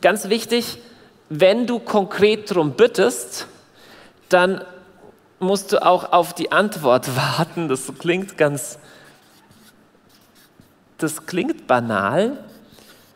Ganz 0.00 0.28
wichtig, 0.28 0.78
wenn 1.28 1.66
du 1.66 1.78
konkret 1.78 2.50
darum 2.50 2.72
bittest, 2.72 3.46
dann 4.28 4.62
musst 5.40 5.72
du 5.72 5.84
auch 5.84 6.12
auf 6.12 6.32
die 6.32 6.52
Antwort 6.52 7.16
warten. 7.16 7.68
Das 7.68 7.90
klingt 7.98 8.38
ganz 8.38 8.78
das 11.02 11.26
klingt 11.26 11.66
banal, 11.66 12.38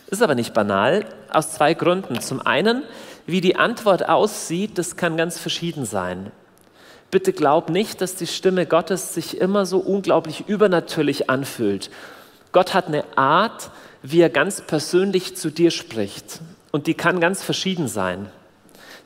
ist 0.08 0.22
aber 0.22 0.34
nicht 0.34 0.54
banal, 0.54 1.04
aus 1.30 1.52
zwei 1.52 1.74
Gründen. 1.74 2.20
Zum 2.20 2.40
einen, 2.40 2.82
wie 3.26 3.40
die 3.40 3.56
Antwort 3.56 4.08
aussieht, 4.08 4.78
das 4.78 4.96
kann 4.96 5.16
ganz 5.16 5.38
verschieden 5.38 5.84
sein. 5.84 6.30
Bitte 7.10 7.32
glaub 7.32 7.70
nicht, 7.70 8.00
dass 8.00 8.16
die 8.16 8.26
Stimme 8.26 8.66
Gottes 8.66 9.14
sich 9.14 9.40
immer 9.40 9.66
so 9.66 9.78
unglaublich 9.78 10.48
übernatürlich 10.48 11.30
anfühlt. 11.30 11.90
Gott 12.52 12.74
hat 12.74 12.88
eine 12.88 13.04
Art, 13.16 13.70
wie 14.02 14.20
er 14.20 14.30
ganz 14.30 14.60
persönlich 14.60 15.36
zu 15.36 15.50
dir 15.50 15.70
spricht. 15.70 16.40
Und 16.72 16.86
die 16.86 16.94
kann 16.94 17.20
ganz 17.20 17.42
verschieden 17.42 17.88
sein. 17.88 18.30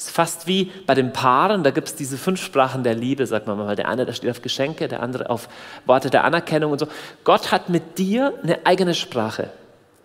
Ist 0.00 0.12
fast 0.12 0.46
wie 0.46 0.72
bei 0.86 0.94
den 0.94 1.12
Paaren, 1.12 1.62
da 1.62 1.72
gibt 1.72 1.88
es 1.88 1.94
diese 1.94 2.16
fünf 2.16 2.42
Sprachen 2.42 2.84
der 2.84 2.94
Liebe, 2.94 3.26
sagt 3.26 3.46
man 3.46 3.58
mal. 3.58 3.76
Der 3.76 3.86
eine, 3.86 4.06
der 4.06 4.14
steht 4.14 4.30
auf 4.30 4.40
Geschenke, 4.40 4.88
der 4.88 5.02
andere 5.02 5.28
auf 5.28 5.46
Worte 5.84 6.08
der 6.08 6.24
Anerkennung 6.24 6.72
und 6.72 6.78
so. 6.78 6.88
Gott 7.22 7.52
hat 7.52 7.68
mit 7.68 7.98
dir 7.98 8.32
eine 8.42 8.64
eigene 8.64 8.94
Sprache. 8.94 9.50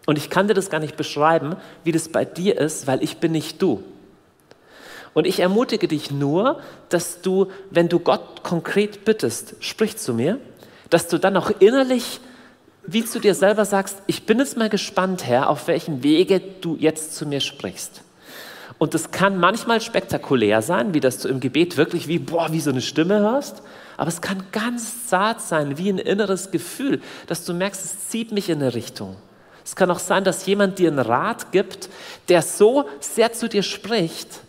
Und 0.06 0.18
ich 0.18 0.30
kann 0.30 0.50
dir 0.50 0.54
das 0.54 0.70
gar 0.70 0.82
nicht 0.82 0.98
beschreiben, 0.98 1.56
wie 1.86 1.94
das 1.94 2.10
bei 2.10 2.26
dir 2.26 2.58
ist, 2.58 2.88
weil 2.88 3.02
ich 3.02 3.20
bin 3.20 3.32
nicht 3.32 3.62
du. 3.62 3.86
Und 5.14 5.26
ich 5.26 5.40
ermutige 5.40 5.88
dich 5.88 6.12
nur, 6.12 6.60
dass 6.90 7.22
du, 7.22 7.48
wenn 7.70 7.88
du 7.88 8.00
Gott 8.00 8.44
konkret 8.44 9.06
bittest, 9.06 9.56
sprich 9.62 9.96
zu 9.96 10.14
mir, 10.14 10.40
dass 10.90 11.08
du 11.08 11.20
dann 11.20 11.38
auch 11.38 11.52
innerlich 11.60 12.20
wie 12.86 13.06
zu 13.06 13.22
dir 13.22 13.34
selber 13.34 13.64
sagst, 13.64 14.02
ich 14.08 14.26
bin 14.26 14.40
jetzt 14.40 14.58
mal 14.58 14.68
gespannt, 14.68 15.26
Herr, 15.26 15.50
auf 15.50 15.70
welchem 15.70 16.04
Wege 16.04 16.42
du 16.60 16.76
jetzt 16.76 17.16
zu 17.16 17.26
mir 17.26 17.40
sprichst. 17.40 18.02
Und 18.78 18.94
das 18.94 19.12
kann 19.12 19.40
manchmal 19.40 19.80
spektakulär 19.80 20.62
sein, 20.62 20.94
wie 20.94 21.00
dass 21.00 21.20
du 21.20 21.30
im 21.30 21.40
Gebet 21.40 21.78
wirklich 21.78 22.08
wie, 22.08 22.20
boah, 22.20 22.52
wie 22.52 22.60
so 22.60 22.72
eine 22.72 22.82
Stimme 22.82 23.20
hörst. 23.20 23.62
Aber 23.98 24.10
es 24.10 24.22
kann 24.22 24.44
ganz 24.52 25.08
zart 25.08 25.42
sein, 25.42 25.78
wie 25.78 25.90
ein 25.90 25.98
inneres 25.98 26.52
Gefühl, 26.52 27.02
dass 27.28 27.46
du 27.46 27.54
merkst, 27.54 27.86
es 27.86 28.10
zieht 28.10 28.32
mich 28.34 28.50
in 28.50 28.62
eine 28.62 28.74
Richtung. 28.74 29.16
Es 29.64 29.76
kann 29.76 29.90
auch 29.90 30.00
sein, 30.00 30.24
dass 30.24 30.46
jemand 30.46 30.78
dir 30.78 30.90
einen 30.90 31.00
Rat 31.00 31.52
gibt, 31.52 31.90
der 32.28 32.42
so 32.42 32.86
sehr 33.00 33.32
zu 33.32 33.48
dir 33.48 33.64
spricht. 33.64 34.42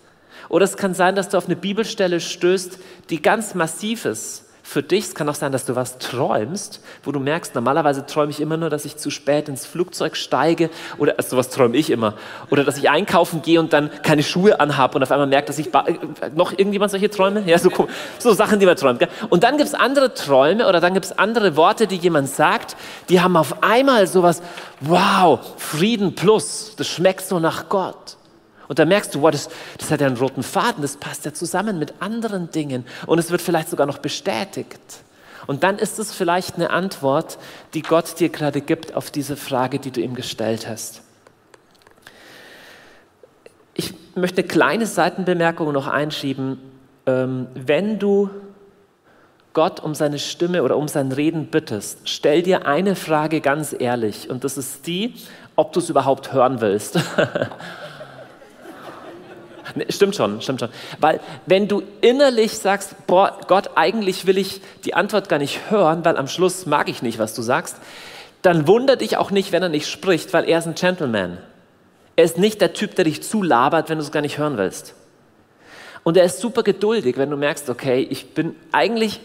Oder 0.49 0.65
es 0.65 0.77
kann 0.77 0.95
sein, 0.95 1.15
dass 1.15 1.29
du 1.29 1.39
auf 1.39 1.47
eine 1.47 1.57
Bibelstelle 1.57 2.21
stößt, 2.21 2.79
die 3.11 3.23
ganz 3.23 3.55
massiv 3.55 4.05
ist, 4.05 4.46
für 4.67 4.83
dich. 4.83 5.05
Es 5.05 5.15
kann 5.15 5.29
auch 5.29 5.35
sein, 5.37 5.53
dass 5.53 5.65
du 5.65 5.77
was 5.77 5.99
träumst, 5.99 6.81
wo 7.05 7.13
du 7.13 7.21
merkst, 7.21 7.55
normalerweise 7.55 8.05
träume 8.05 8.33
ich 8.33 8.41
immer 8.41 8.57
nur, 8.57 8.69
dass 8.69 8.85
ich 8.85 8.97
zu 8.97 9.11
spät 9.11 9.49
ins 9.49 9.65
Flugzeug 9.65 10.17
steige 10.17 10.71
oder 10.99 11.15
also 11.19 11.31
sowas 11.31 11.51
träume 11.51 11.77
ich 11.77 11.89
immer. 11.89 12.15
Oder 12.51 12.65
dass 12.65 12.77
ich 12.77 12.91
einkaufen 12.91 13.43
gehe 13.43 13.61
und 13.61 13.73
dann 13.73 13.91
keine 14.03 14.25
Schuhe 14.25 14.59
anhabe 14.59 14.97
und 14.97 15.05
auf 15.05 15.13
einmal 15.13 15.29
merke, 15.29 15.47
dass 15.47 15.61
ich 15.61 15.73
äh, 15.73 15.99
noch 16.35 16.51
irgendjemand 16.51 16.91
solche 16.91 17.09
Träume? 17.09 17.45
Ja, 17.47 17.59
so, 17.59 17.71
so 18.19 18.33
Sachen, 18.33 18.59
die 18.59 18.67
man 18.67 18.77
träumt. 18.77 18.99
Gell? 18.99 19.09
Und 19.31 19.45
dann 19.45 19.57
gibt 19.57 19.69
es 19.69 19.75
andere 19.75 20.15
Träume 20.15 20.69
oder 20.69 20.81
dann 20.81 20.95
gibt 20.95 21.07
es 21.07 21.17
andere 21.17 21.57
Worte, 21.57 21.87
die 21.87 21.97
jemand 21.97 22.29
sagt, 22.29 22.77
die 23.09 23.21
haben 23.21 23.37
auf 23.37 23.63
einmal 23.63 24.09
sowas, 24.09 24.43
wow, 24.81 25.39
Frieden 25.59 26.17
plus, 26.17 26.75
das 26.77 26.89
schmeckt 26.89 27.25
so 27.25 27.39
nach 27.39 27.69
Gott. 27.69 28.16
Und 28.69 28.79
da 28.79 28.85
merkst 28.85 29.15
du, 29.15 29.23
wow, 29.23 29.31
das, 29.31 29.49
das 29.79 29.91
hat 29.91 30.01
ja 30.01 30.07
einen 30.07 30.17
roten 30.17 30.43
Faden, 30.43 30.83
das 30.83 30.97
passt 30.97 31.25
ja 31.25 31.33
zusammen 31.33 31.79
mit 31.79 31.95
anderen 32.01 32.51
Dingen 32.51 32.85
und 33.07 33.19
es 33.19 33.31
wird 33.31 33.43
vielleicht 33.43 33.69
sogar 33.69 33.87
noch 33.87 33.99
bestätigt. 33.99 34.81
Und 35.47 35.63
dann 35.63 35.79
ist 35.79 35.99
es 35.99 36.13
vielleicht 36.13 36.57
eine 36.57 36.71
Antwort, 36.71 37.39
die 37.75 37.83
Gott 37.83 38.19
dir 38.19 38.29
gerade 38.29 38.61
gibt 38.61 38.95
auf 38.95 39.11
diese 39.11 39.37
Frage, 39.37 39.79
die 39.79 39.91
du 39.91 40.01
ihm 40.01 40.15
gestellt 40.15 40.67
hast. 40.69 41.03
Ich 43.75 43.95
möchte 44.15 44.41
eine 44.41 44.49
kleine 44.49 44.87
Seitenbemerkung 44.87 45.73
noch 45.73 45.87
einschieben. 45.87 46.59
Ähm, 47.05 47.47
wenn 47.55 47.99
du 47.99 48.31
Gott 49.53 49.81
um 49.81 49.95
seine 49.95 50.19
Stimme 50.19 50.63
oder 50.63 50.77
um 50.77 50.89
sein 50.89 51.13
Reden 51.13 51.47
bittest, 51.47 52.09
stell 52.09 52.43
dir 52.43 52.67
eine 52.67 52.97
Frage 52.97 53.41
ganz 53.41 53.75
ehrlich 53.79 54.29
und 54.29 54.45
das 54.45 54.59
ist 54.59 54.87
die, 54.87 55.15
ob 55.55 55.73
du 55.73 55.81
es 55.81 55.89
überhaupt 55.89 56.33
hören 56.33 56.61
willst. 56.61 56.99
Stimmt 59.91 60.17
schon, 60.17 60.41
stimmt 60.41 60.61
schon. 60.61 60.71
Weil 61.01 61.21
wenn 61.45 61.69
du 61.69 61.83
innerlich 62.01 62.57
sagst, 62.57 63.07
boah, 63.07 63.39
Gott, 63.47 63.71
eigentlich 63.75 64.27
will 64.27 64.39
ich 64.39 64.61
die 64.85 64.95
Antwort 64.95 65.29
gar 65.29 65.39
nicht 65.39 65.71
hören, 65.71 66.05
weil 66.05 66.17
am 66.17 66.29
Schluss 66.29 66.67
mag 66.67 66.89
ich 66.89 67.03
nicht, 67.03 67.19
was 67.19 67.35
du 67.35 67.43
sagst, 67.43 67.77
dann 68.43 68.67
wundert 68.67 69.01
dich 69.01 69.17
auch 69.17 69.31
nicht, 69.31 69.53
wenn 69.53 69.63
er 69.63 69.69
nicht 69.69 69.89
spricht, 69.89 70.33
weil 70.33 70.49
er 70.49 70.59
ist 70.59 70.67
ein 70.67 70.75
Gentleman. 70.75 71.39
Er 72.15 72.25
ist 72.25 72.39
nicht 72.39 72.61
der 72.61 72.73
Typ, 72.73 72.95
der 72.95 73.05
dich 73.05 73.23
zulabert, 73.23 73.91
wenn 73.91 73.99
du 73.99 74.05
es 74.05 74.13
gar 74.13 74.23
nicht 74.23 74.39
hören 74.39 74.57
willst. 74.57 74.95
Und 76.05 76.17
er 76.17 76.25
ist 76.25 76.41
super 76.41 76.63
geduldig, 76.63 77.19
wenn 77.19 77.31
du 77.31 77.37
merkst, 77.37 77.69
okay, 77.69 78.07
ich 78.09 78.33
bin 78.33 78.55
eigentlich, 78.73 79.21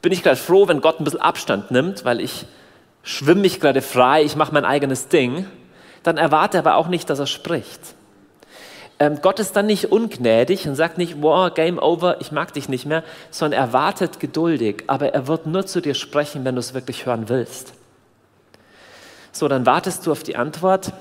bin 0.00 0.12
ich 0.12 0.22
gerade 0.22 0.36
froh, 0.36 0.68
wenn 0.68 0.80
Gott 0.80 1.00
ein 1.00 1.04
bisschen 1.04 1.20
Abstand 1.20 1.70
nimmt, 1.70 2.04
weil 2.04 2.20
ich 2.20 2.46
schwimme 3.02 3.42
mich 3.42 3.60
gerade 3.60 3.82
frei, 3.82 4.22
ich 4.22 4.36
mache 4.36 4.54
mein 4.54 4.64
eigenes 4.64 5.08
Ding. 5.08 5.46
Dann 6.02 6.16
erwarte 6.16 6.58
aber 6.58 6.76
auch 6.76 6.86
nicht, 6.86 7.10
dass 7.10 7.18
er 7.18 7.26
spricht 7.26 7.95
ähm, 8.98 9.18
Gott 9.20 9.38
ist 9.40 9.54
dann 9.56 9.66
nicht 9.66 9.92
ungnädig 9.92 10.66
und 10.66 10.74
sagt 10.74 10.96
nicht, 10.96 11.20
wow, 11.20 11.52
Game 11.52 11.78
over, 11.78 12.20
ich 12.20 12.32
mag 12.32 12.52
dich 12.54 12.68
nicht 12.68 12.86
mehr, 12.86 13.04
sondern 13.30 13.60
er 13.60 13.72
wartet 13.72 14.20
geduldig, 14.20 14.84
aber 14.86 15.12
er 15.12 15.26
wird 15.26 15.46
nur 15.46 15.66
zu 15.66 15.80
dir 15.80 15.94
sprechen, 15.94 16.44
wenn 16.44 16.54
du 16.54 16.60
es 16.60 16.72
wirklich 16.72 17.04
hören 17.04 17.28
willst. 17.28 17.74
So, 19.32 19.48
dann 19.48 19.66
wartest 19.66 20.06
du 20.06 20.12
auf 20.12 20.22
die 20.22 20.36
Antwort 20.36 20.94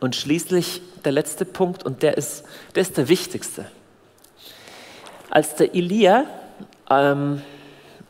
und 0.00 0.16
schließlich 0.16 0.82
der 1.04 1.12
letzte 1.12 1.44
Punkt 1.44 1.84
und 1.84 2.02
der 2.02 2.16
ist, 2.16 2.44
der 2.74 2.82
ist 2.82 2.96
der 2.96 3.08
wichtigste. 3.08 3.66
Als 5.30 5.54
der 5.54 5.74
Elia 5.74 6.24
ähm, 6.90 7.42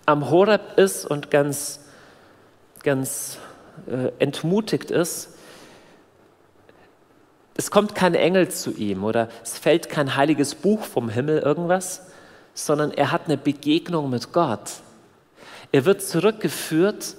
am 0.06 0.30
Horeb 0.30 0.78
ist 0.78 1.04
und 1.04 1.30
ganz, 1.30 1.80
ganz 2.82 3.36
äh, 3.86 4.12
entmutigt 4.18 4.90
ist, 4.90 5.34
es 7.58 7.72
kommt 7.72 7.96
kein 7.96 8.14
Engel 8.14 8.48
zu 8.48 8.70
ihm 8.70 9.02
oder 9.02 9.28
es 9.42 9.58
fällt 9.58 9.88
kein 9.90 10.14
heiliges 10.14 10.54
Buch 10.54 10.84
vom 10.84 11.08
Himmel 11.08 11.40
irgendwas, 11.40 12.06
sondern 12.54 12.92
er 12.92 13.10
hat 13.10 13.22
eine 13.26 13.36
Begegnung 13.36 14.08
mit 14.08 14.32
Gott. 14.32 14.70
Er 15.72 15.84
wird 15.84 16.00
zurückgeführt 16.00 17.16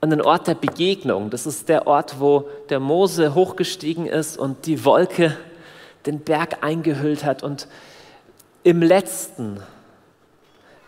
an 0.00 0.10
den 0.10 0.22
Ort 0.22 0.46
der 0.46 0.54
Begegnung. 0.54 1.28
Das 1.30 1.44
ist 1.44 1.68
der 1.68 1.88
Ort, 1.88 2.20
wo 2.20 2.48
der 2.68 2.78
Mose 2.78 3.34
hochgestiegen 3.34 4.06
ist 4.06 4.38
und 4.38 4.64
die 4.64 4.84
Wolke 4.84 5.36
den 6.06 6.20
Berg 6.20 6.62
eingehüllt 6.62 7.24
hat. 7.24 7.42
Und 7.42 7.66
im 8.62 8.80
letzten 8.80 9.60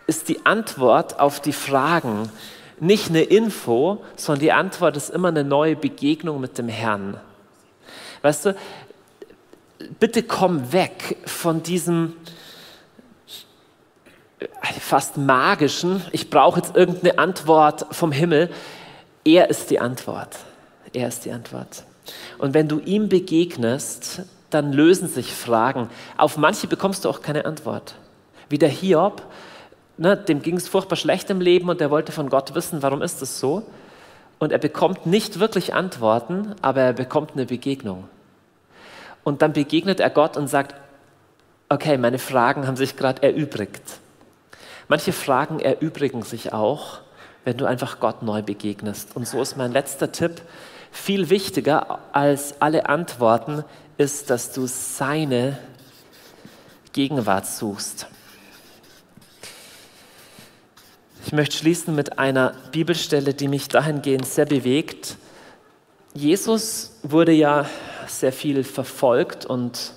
ist 0.06 0.28
die 0.28 0.46
Antwort 0.46 1.18
auf 1.18 1.40
die 1.40 1.52
Fragen 1.52 2.30
nicht 2.78 3.08
eine 3.08 3.22
Info, 3.22 4.04
sondern 4.14 4.40
die 4.40 4.52
Antwort 4.52 4.96
ist 4.96 5.10
immer 5.10 5.28
eine 5.28 5.42
neue 5.42 5.74
Begegnung 5.74 6.40
mit 6.40 6.56
dem 6.56 6.68
Herrn. 6.68 7.18
Weißt 8.22 8.46
du, 8.46 8.56
bitte 10.00 10.22
komm 10.22 10.72
weg 10.72 11.16
von 11.24 11.62
diesem 11.62 12.14
fast 14.80 15.16
magischen, 15.16 16.02
ich 16.12 16.30
brauche 16.30 16.60
jetzt 16.60 16.76
irgendeine 16.76 17.18
Antwort 17.18 17.86
vom 17.90 18.12
Himmel. 18.12 18.50
Er 19.24 19.50
ist 19.50 19.70
die 19.70 19.80
Antwort. 19.80 20.36
Er 20.92 21.08
ist 21.08 21.24
die 21.24 21.32
Antwort. 21.32 21.84
Und 22.38 22.54
wenn 22.54 22.68
du 22.68 22.78
ihm 22.78 23.08
begegnest, 23.08 24.22
dann 24.50 24.72
lösen 24.72 25.08
sich 25.08 25.32
Fragen. 25.32 25.90
Auf 26.16 26.36
manche 26.36 26.66
bekommst 26.66 27.04
du 27.04 27.10
auch 27.10 27.20
keine 27.20 27.44
Antwort. 27.44 27.96
Wie 28.48 28.58
der 28.58 28.70
Hiob, 28.70 29.22
ne, 29.98 30.16
dem 30.16 30.40
ging 30.40 30.56
es 30.56 30.68
furchtbar 30.68 30.96
schlecht 30.96 31.28
im 31.28 31.40
Leben 31.40 31.68
und 31.68 31.80
er 31.80 31.90
wollte 31.90 32.12
von 32.12 32.30
Gott 32.30 32.54
wissen, 32.54 32.82
warum 32.82 33.02
ist 33.02 33.20
es 33.20 33.38
so? 33.38 33.64
Und 34.38 34.52
er 34.52 34.58
bekommt 34.58 35.06
nicht 35.06 35.40
wirklich 35.40 35.74
Antworten, 35.74 36.54
aber 36.62 36.82
er 36.82 36.92
bekommt 36.92 37.32
eine 37.32 37.46
Begegnung. 37.46 38.08
Und 39.24 39.42
dann 39.42 39.52
begegnet 39.52 40.00
er 40.00 40.10
Gott 40.10 40.36
und 40.36 40.46
sagt, 40.46 40.74
okay, 41.68 41.98
meine 41.98 42.18
Fragen 42.18 42.66
haben 42.66 42.76
sich 42.76 42.96
gerade 42.96 43.22
erübrigt. 43.22 43.98
Manche 44.88 45.12
Fragen 45.12 45.60
erübrigen 45.60 46.22
sich 46.22 46.52
auch, 46.52 47.00
wenn 47.44 47.56
du 47.56 47.66
einfach 47.66 48.00
Gott 48.00 48.22
neu 48.22 48.42
begegnest. 48.42 49.14
Und 49.16 49.26
so 49.26 49.42
ist 49.42 49.56
mein 49.56 49.72
letzter 49.72 50.12
Tipp, 50.12 50.40
viel 50.90 51.28
wichtiger 51.30 51.98
als 52.12 52.60
alle 52.60 52.88
Antworten 52.88 53.64
ist, 53.98 54.30
dass 54.30 54.52
du 54.52 54.66
seine 54.66 55.58
Gegenwart 56.92 57.46
suchst. 57.46 58.06
Ich 61.28 61.34
möchte 61.34 61.58
schließen 61.58 61.94
mit 61.94 62.18
einer 62.18 62.54
Bibelstelle, 62.72 63.34
die 63.34 63.48
mich 63.48 63.68
dahingehend 63.68 64.24
sehr 64.24 64.46
bewegt. 64.46 65.18
Jesus 66.14 66.92
wurde 67.02 67.32
ja 67.32 67.66
sehr 68.06 68.32
viel 68.32 68.64
verfolgt 68.64 69.44
und 69.44 69.92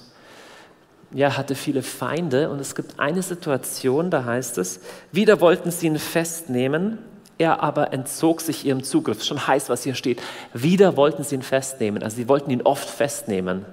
ja, 1.14 1.38
hatte 1.38 1.56
viele 1.56 1.84
Feinde. 1.84 2.50
Und 2.50 2.60
es 2.60 2.76
gibt 2.76 3.00
eine 3.00 3.22
Situation, 3.22 4.12
da 4.12 4.26
heißt 4.26 4.58
es, 4.58 4.82
wieder 5.14 5.40
wollten 5.40 5.72
sie 5.72 5.88
ihn 5.88 6.00
festnehmen, 6.00 6.98
er 7.38 7.64
aber 7.64 7.94
entzog 7.94 8.42
sich 8.42 8.66
ihrem 8.66 8.84
Zugriff. 8.84 9.24
Schon 9.24 9.48
heiß, 9.48 9.70
was 9.70 9.84
hier 9.84 9.96
steht. 9.96 10.22
Wieder 10.54 10.98
wollten 10.98 11.24
sie 11.24 11.36
ihn 11.36 11.44
festnehmen. 11.44 12.04
Also 12.04 12.18
sie 12.18 12.28
wollten 12.28 12.52
ihn 12.52 12.64
oft 12.64 12.90
festnehmen. 12.90 13.66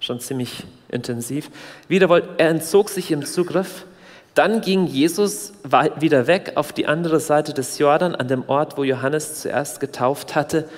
Schon 0.00 0.20
ziemlich 0.20 0.64
intensiv. 0.88 1.50
Wieder 1.86 2.08
wollt, 2.08 2.24
er 2.38 2.48
entzog 2.48 2.88
sich 2.88 3.10
ihrem 3.10 3.26
Zugriff. 3.26 3.84
Dann 4.34 4.60
ging 4.60 4.86
Jesus 4.86 5.52
wieder 5.64 6.26
weg 6.26 6.52
auf 6.56 6.72
die 6.72 6.86
andere 6.86 7.20
Seite 7.20 7.54
des 7.54 7.78
Jordan, 7.78 8.16
an 8.16 8.26
dem 8.26 8.48
Ort, 8.48 8.76
wo 8.76 8.82
Johannes 8.82 9.40
zuerst 9.40 9.80
getauft 9.80 10.34
hatte, 10.34 10.68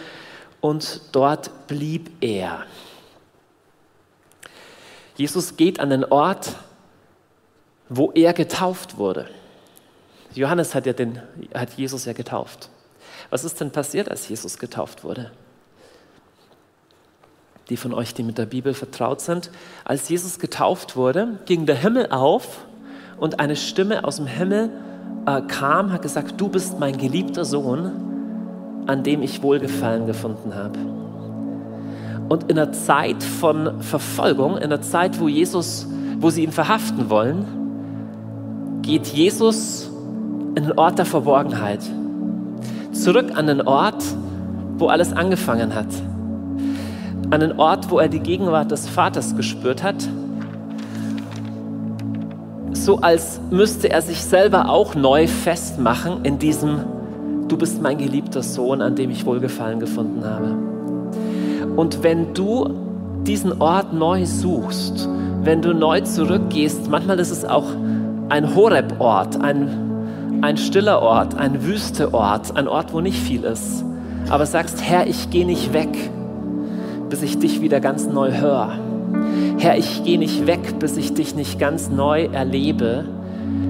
und 0.61 1.01
dort 1.13 1.51
blieb 1.69 2.11
er. 2.23 2.65
Jesus 5.17 5.57
geht 5.57 5.81
an 5.81 5.91
den 5.91 6.05
Ort, 6.05 6.55
wo 7.89 8.11
er 8.13 8.33
getauft 8.33 8.99
wurde. 8.99 9.29
Johannes 10.35 10.75
hat, 10.75 10.85
ja 10.87 10.93
den, 10.93 11.23
hat 11.55 11.73
Jesus 11.75 12.05
ja 12.05 12.13
getauft. 12.13 12.69
Was 13.31 13.45
ist 13.45 13.61
denn 13.61 13.71
passiert, 13.71 14.11
als 14.11 14.29
Jesus 14.29 14.59
getauft 14.59 15.05
wurde? 15.05 15.31
Die 17.71 17.77
von 17.77 17.95
euch, 17.95 18.13
die 18.13 18.23
mit 18.23 18.39
der 18.39 18.47
Bibel 18.47 18.75
vertraut 18.75 19.21
sind, 19.21 19.51
als 19.85 20.09
Jesus 20.09 20.39
getauft 20.39 20.97
wurde, 20.97 21.39
ging 21.47 21.65
der 21.65 21.77
Himmel 21.77 22.11
auf 22.11 22.67
und 23.19 23.41
eine 23.41 23.57
Stimme 23.57 24.05
aus 24.05 24.17
dem 24.17 24.27
Himmel 24.27 24.71
äh, 25.27 25.41
kam, 25.43 25.93
hat 25.93 26.03
gesagt, 26.03 26.41
du 26.41 26.49
bist 26.49 26.79
mein 26.79 26.97
geliebter 26.97 27.45
Sohn, 27.45 27.91
an 28.87 29.03
dem 29.03 29.23
ich 29.23 29.43
Wohlgefallen 29.43 30.07
gefunden 30.07 30.55
habe. 30.55 30.79
Und 32.29 32.51
in 32.51 32.57
der 32.57 32.73
Zeit 32.73 33.23
von 33.23 33.81
Verfolgung, 33.81 34.59
in 34.59 34.71
der 34.71 34.83
Zeit, 34.83 35.21
wo 35.21 35.29
Jesus, 35.29 35.87
wo 36.19 36.31
sie 36.31 36.45
ihn 36.45 36.53
verhaften 36.53 37.09
wollen, 37.09 37.45
geht 38.83 39.07
Jesus 39.07 39.91
in 40.55 40.65
den 40.65 40.79
Ort 40.79 40.99
der 40.99 41.07
Verborgenheit. 41.07 41.81
Zurück 42.93 43.33
an 43.35 43.47
den 43.47 43.61
Ort, 43.63 44.03
wo 44.79 44.89
alles 44.89 45.13
angefangen 45.13 45.75
hat. 45.75 45.87
An 47.31 47.41
den 47.41 47.59
Ort, 47.59 47.91
wo 47.91 47.99
er 47.99 48.09
die 48.09 48.21
Gegenwart 48.21 48.71
des 48.71 48.89
Vaters 48.89 49.37
gespürt 49.37 49.83
hat 49.83 50.09
so 52.87 52.99
als 53.01 53.41
müsste 53.51 53.91
er 53.91 54.01
sich 54.01 54.23
selber 54.23 54.71
auch 54.71 54.95
neu 54.95 55.27
festmachen 55.27 56.25
in 56.25 56.39
diesem, 56.39 56.85
du 57.49 57.57
bist 57.57 57.83
mein 57.83 57.99
geliebter 57.99 58.45
Sohn, 58.45 58.81
an 58.81 58.95
dem 58.95 59.11
ich 59.11 59.27
Wohlgefallen 59.27 59.81
gefunden 59.81 60.25
habe. 60.25 60.55
Und 61.75 62.05
wenn 62.05 62.33
du 62.33 62.71
diesen 63.27 63.61
Ort 63.61 63.93
neu 63.93 64.25
suchst, 64.25 65.09
wenn 65.43 65.63
du 65.63 65.75
neu 65.75 66.03
zurückgehst, 66.03 66.89
manchmal 66.89 67.19
ist 67.19 67.33
es 67.33 67.45
auch 67.45 67.67
ein 68.29 68.55
Horeb-Ort, 68.55 69.41
ein, 69.41 70.39
ein 70.43 70.57
stiller 70.57 71.03
Ort, 71.03 71.37
ein 71.37 71.67
wüster 71.67 72.15
Ort, 72.15 72.57
ein 72.57 72.69
Ort, 72.69 72.93
wo 72.93 73.01
nicht 73.01 73.19
viel 73.19 73.43
ist, 73.43 73.85
aber 74.31 74.47
sagst, 74.47 74.81
Herr, 74.81 75.09
ich 75.09 75.31
gehe 75.31 75.45
nicht 75.45 75.73
weg, 75.73 75.91
bis 77.11 77.21
ich 77.23 77.41
dich 77.41 77.61
wieder 77.61 77.81
ganz 77.81 78.07
neu 78.07 78.31
höre. 78.31 78.79
Herr, 79.59 79.79
ich 79.79 80.05
gehe 80.05 80.19
nicht 80.19 80.47
weg, 80.47 80.79
bis 80.79 80.99
ich 80.99 81.15
dich 81.15 81.35
nicht 81.35 81.59
ganz 81.59 81.89
neu 81.89 82.25
erlebe, 82.27 83.07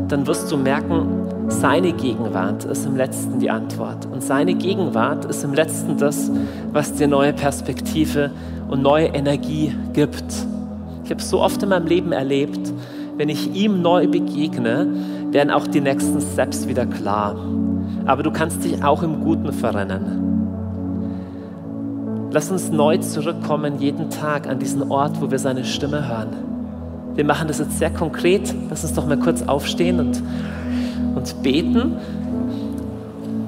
dann 0.09 0.27
wirst 0.27 0.51
du 0.51 0.57
merken, 0.57 1.29
seine 1.49 1.93
Gegenwart 1.93 2.65
ist 2.65 2.87
im 2.87 2.97
letzten 2.97 3.39
die 3.39 3.51
Antwort. 3.51 4.05
Und 4.07 4.21
seine 4.21 4.55
Gegenwart 4.55 5.25
ist 5.27 5.45
im 5.45 5.55
letzten 5.55 5.97
das, 5.97 6.31
was 6.73 6.95
dir 6.95 7.07
neue 7.07 7.33
Perspektive 7.33 8.33
und 8.69 8.83
neue 8.83 9.07
Energie 9.07 9.73
gibt. 9.93 10.25
Ich 11.05 11.11
habe 11.11 11.23
so 11.23 11.41
oft 11.41 11.63
in 11.63 11.69
meinem 11.69 11.87
Leben 11.87 12.11
erlebt, 12.11 12.73
wenn 13.17 13.29
ich 13.29 13.55
ihm 13.55 13.81
neu 13.81 14.09
begegne, 14.09 14.89
werden 15.31 15.53
auch 15.53 15.69
die 15.69 15.81
nächsten 15.81 16.21
Steps 16.21 16.67
wieder 16.67 16.85
klar. 16.85 17.37
Aber 18.07 18.25
du 18.25 18.33
kannst 18.33 18.65
dich 18.65 18.83
auch 18.83 19.05
im 19.05 19.23
Guten 19.23 19.53
verrennen. 19.53 20.26
Lass 22.37 22.51
uns 22.51 22.69
neu 22.69 22.99
zurückkommen 22.99 23.81
jeden 23.81 24.11
Tag 24.11 24.47
an 24.47 24.59
diesen 24.59 24.91
Ort, 24.91 25.23
wo 25.23 25.31
wir 25.31 25.39
seine 25.39 25.65
Stimme 25.65 26.07
hören. 26.07 27.15
Wir 27.15 27.25
machen 27.25 27.49
das 27.49 27.61
jetzt 27.61 27.79
sehr 27.79 27.89
konkret. 27.89 28.55
Lass 28.69 28.85
uns 28.85 28.93
doch 28.93 29.07
mal 29.07 29.19
kurz 29.19 29.41
aufstehen 29.41 30.01
und, 30.01 30.23
und 31.15 31.43
beten 31.43 31.97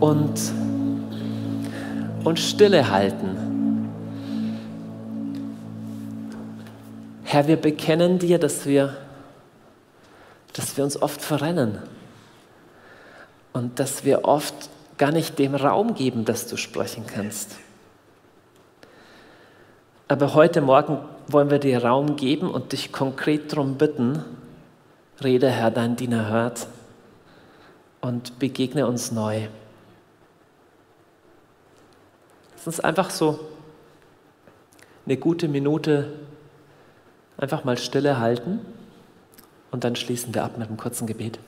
und, 0.00 0.40
und 2.24 2.38
Stille 2.38 2.90
halten. 2.90 3.36
Herr, 7.24 7.46
wir 7.46 7.56
bekennen 7.56 8.18
dir, 8.18 8.38
dass 8.38 8.64
wir, 8.64 8.96
dass 10.54 10.78
wir 10.78 10.84
uns 10.84 11.02
oft 11.02 11.20
verrennen 11.20 11.76
und 13.52 13.80
dass 13.80 14.06
wir 14.06 14.24
oft 14.24 14.54
gar 14.96 15.12
nicht 15.12 15.38
dem 15.38 15.54
Raum 15.54 15.92
geben, 15.92 16.24
dass 16.24 16.46
du 16.46 16.56
sprechen 16.56 17.04
kannst. 17.06 17.58
Aber 20.10 20.32
heute 20.32 20.62
Morgen 20.62 20.98
wollen 21.26 21.50
wir 21.50 21.58
dir 21.58 21.84
Raum 21.84 22.16
geben 22.16 22.50
und 22.50 22.72
dich 22.72 22.92
konkret 22.92 23.52
darum 23.52 23.76
bitten, 23.76 24.24
rede 25.22 25.50
Herr, 25.50 25.70
dein 25.70 25.96
Diener 25.96 26.30
hört 26.30 26.66
und 28.00 28.38
begegne 28.38 28.86
uns 28.86 29.12
neu. 29.12 29.48
Lass 32.56 32.66
uns 32.66 32.80
einfach 32.80 33.10
so 33.10 33.38
eine 35.04 35.18
gute 35.18 35.46
Minute 35.46 36.10
einfach 37.36 37.64
mal 37.64 37.76
Stille 37.76 38.18
halten 38.18 38.60
und 39.70 39.84
dann 39.84 39.94
schließen 39.94 40.34
wir 40.34 40.42
ab 40.42 40.56
mit 40.56 40.68
einem 40.68 40.78
kurzen 40.78 41.06
Gebet. 41.06 41.38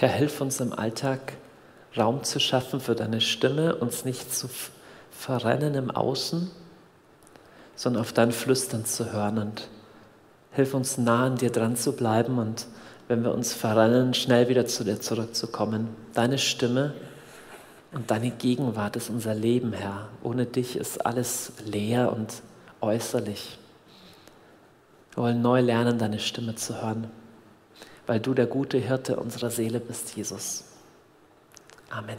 Herr, 0.00 0.08
hilf 0.08 0.40
uns 0.40 0.60
im 0.60 0.72
Alltag 0.72 1.34
Raum 1.94 2.24
zu 2.24 2.40
schaffen 2.40 2.80
für 2.80 2.94
deine 2.94 3.20
Stimme, 3.20 3.76
uns 3.76 4.06
nicht 4.06 4.34
zu 4.34 4.48
verrennen 5.10 5.74
im 5.74 5.90
Außen, 5.90 6.50
sondern 7.76 8.00
auf 8.00 8.14
dein 8.14 8.32
Flüstern 8.32 8.86
zu 8.86 9.12
hören 9.12 9.36
und 9.36 9.68
hilf 10.52 10.72
uns 10.72 10.96
nah 10.96 11.26
an 11.26 11.36
dir 11.36 11.52
dran 11.52 11.76
zu 11.76 11.92
bleiben 11.92 12.38
und 12.38 12.66
wenn 13.08 13.22
wir 13.24 13.34
uns 13.34 13.52
verrennen, 13.52 14.14
schnell 14.14 14.48
wieder 14.48 14.64
zu 14.64 14.84
dir 14.84 15.02
zurückzukommen. 15.02 15.90
Deine 16.14 16.38
Stimme 16.38 16.94
und 17.92 18.10
deine 18.10 18.30
Gegenwart 18.30 18.96
ist 18.96 19.10
unser 19.10 19.34
Leben, 19.34 19.74
Herr. 19.74 20.08
Ohne 20.22 20.46
dich 20.46 20.76
ist 20.76 21.04
alles 21.04 21.52
leer 21.66 22.10
und 22.10 22.40
äußerlich. 22.80 23.58
Wir 25.12 25.24
wollen 25.24 25.42
neu 25.42 25.60
lernen, 25.60 25.98
deine 25.98 26.20
Stimme 26.20 26.54
zu 26.54 26.80
hören 26.80 27.19
weil 28.10 28.18
du 28.18 28.34
der 28.34 28.46
gute 28.46 28.76
Hirte 28.76 29.14
unserer 29.14 29.50
Seele 29.50 29.78
bist, 29.78 30.16
Jesus. 30.16 30.64
Amen. 31.90 32.18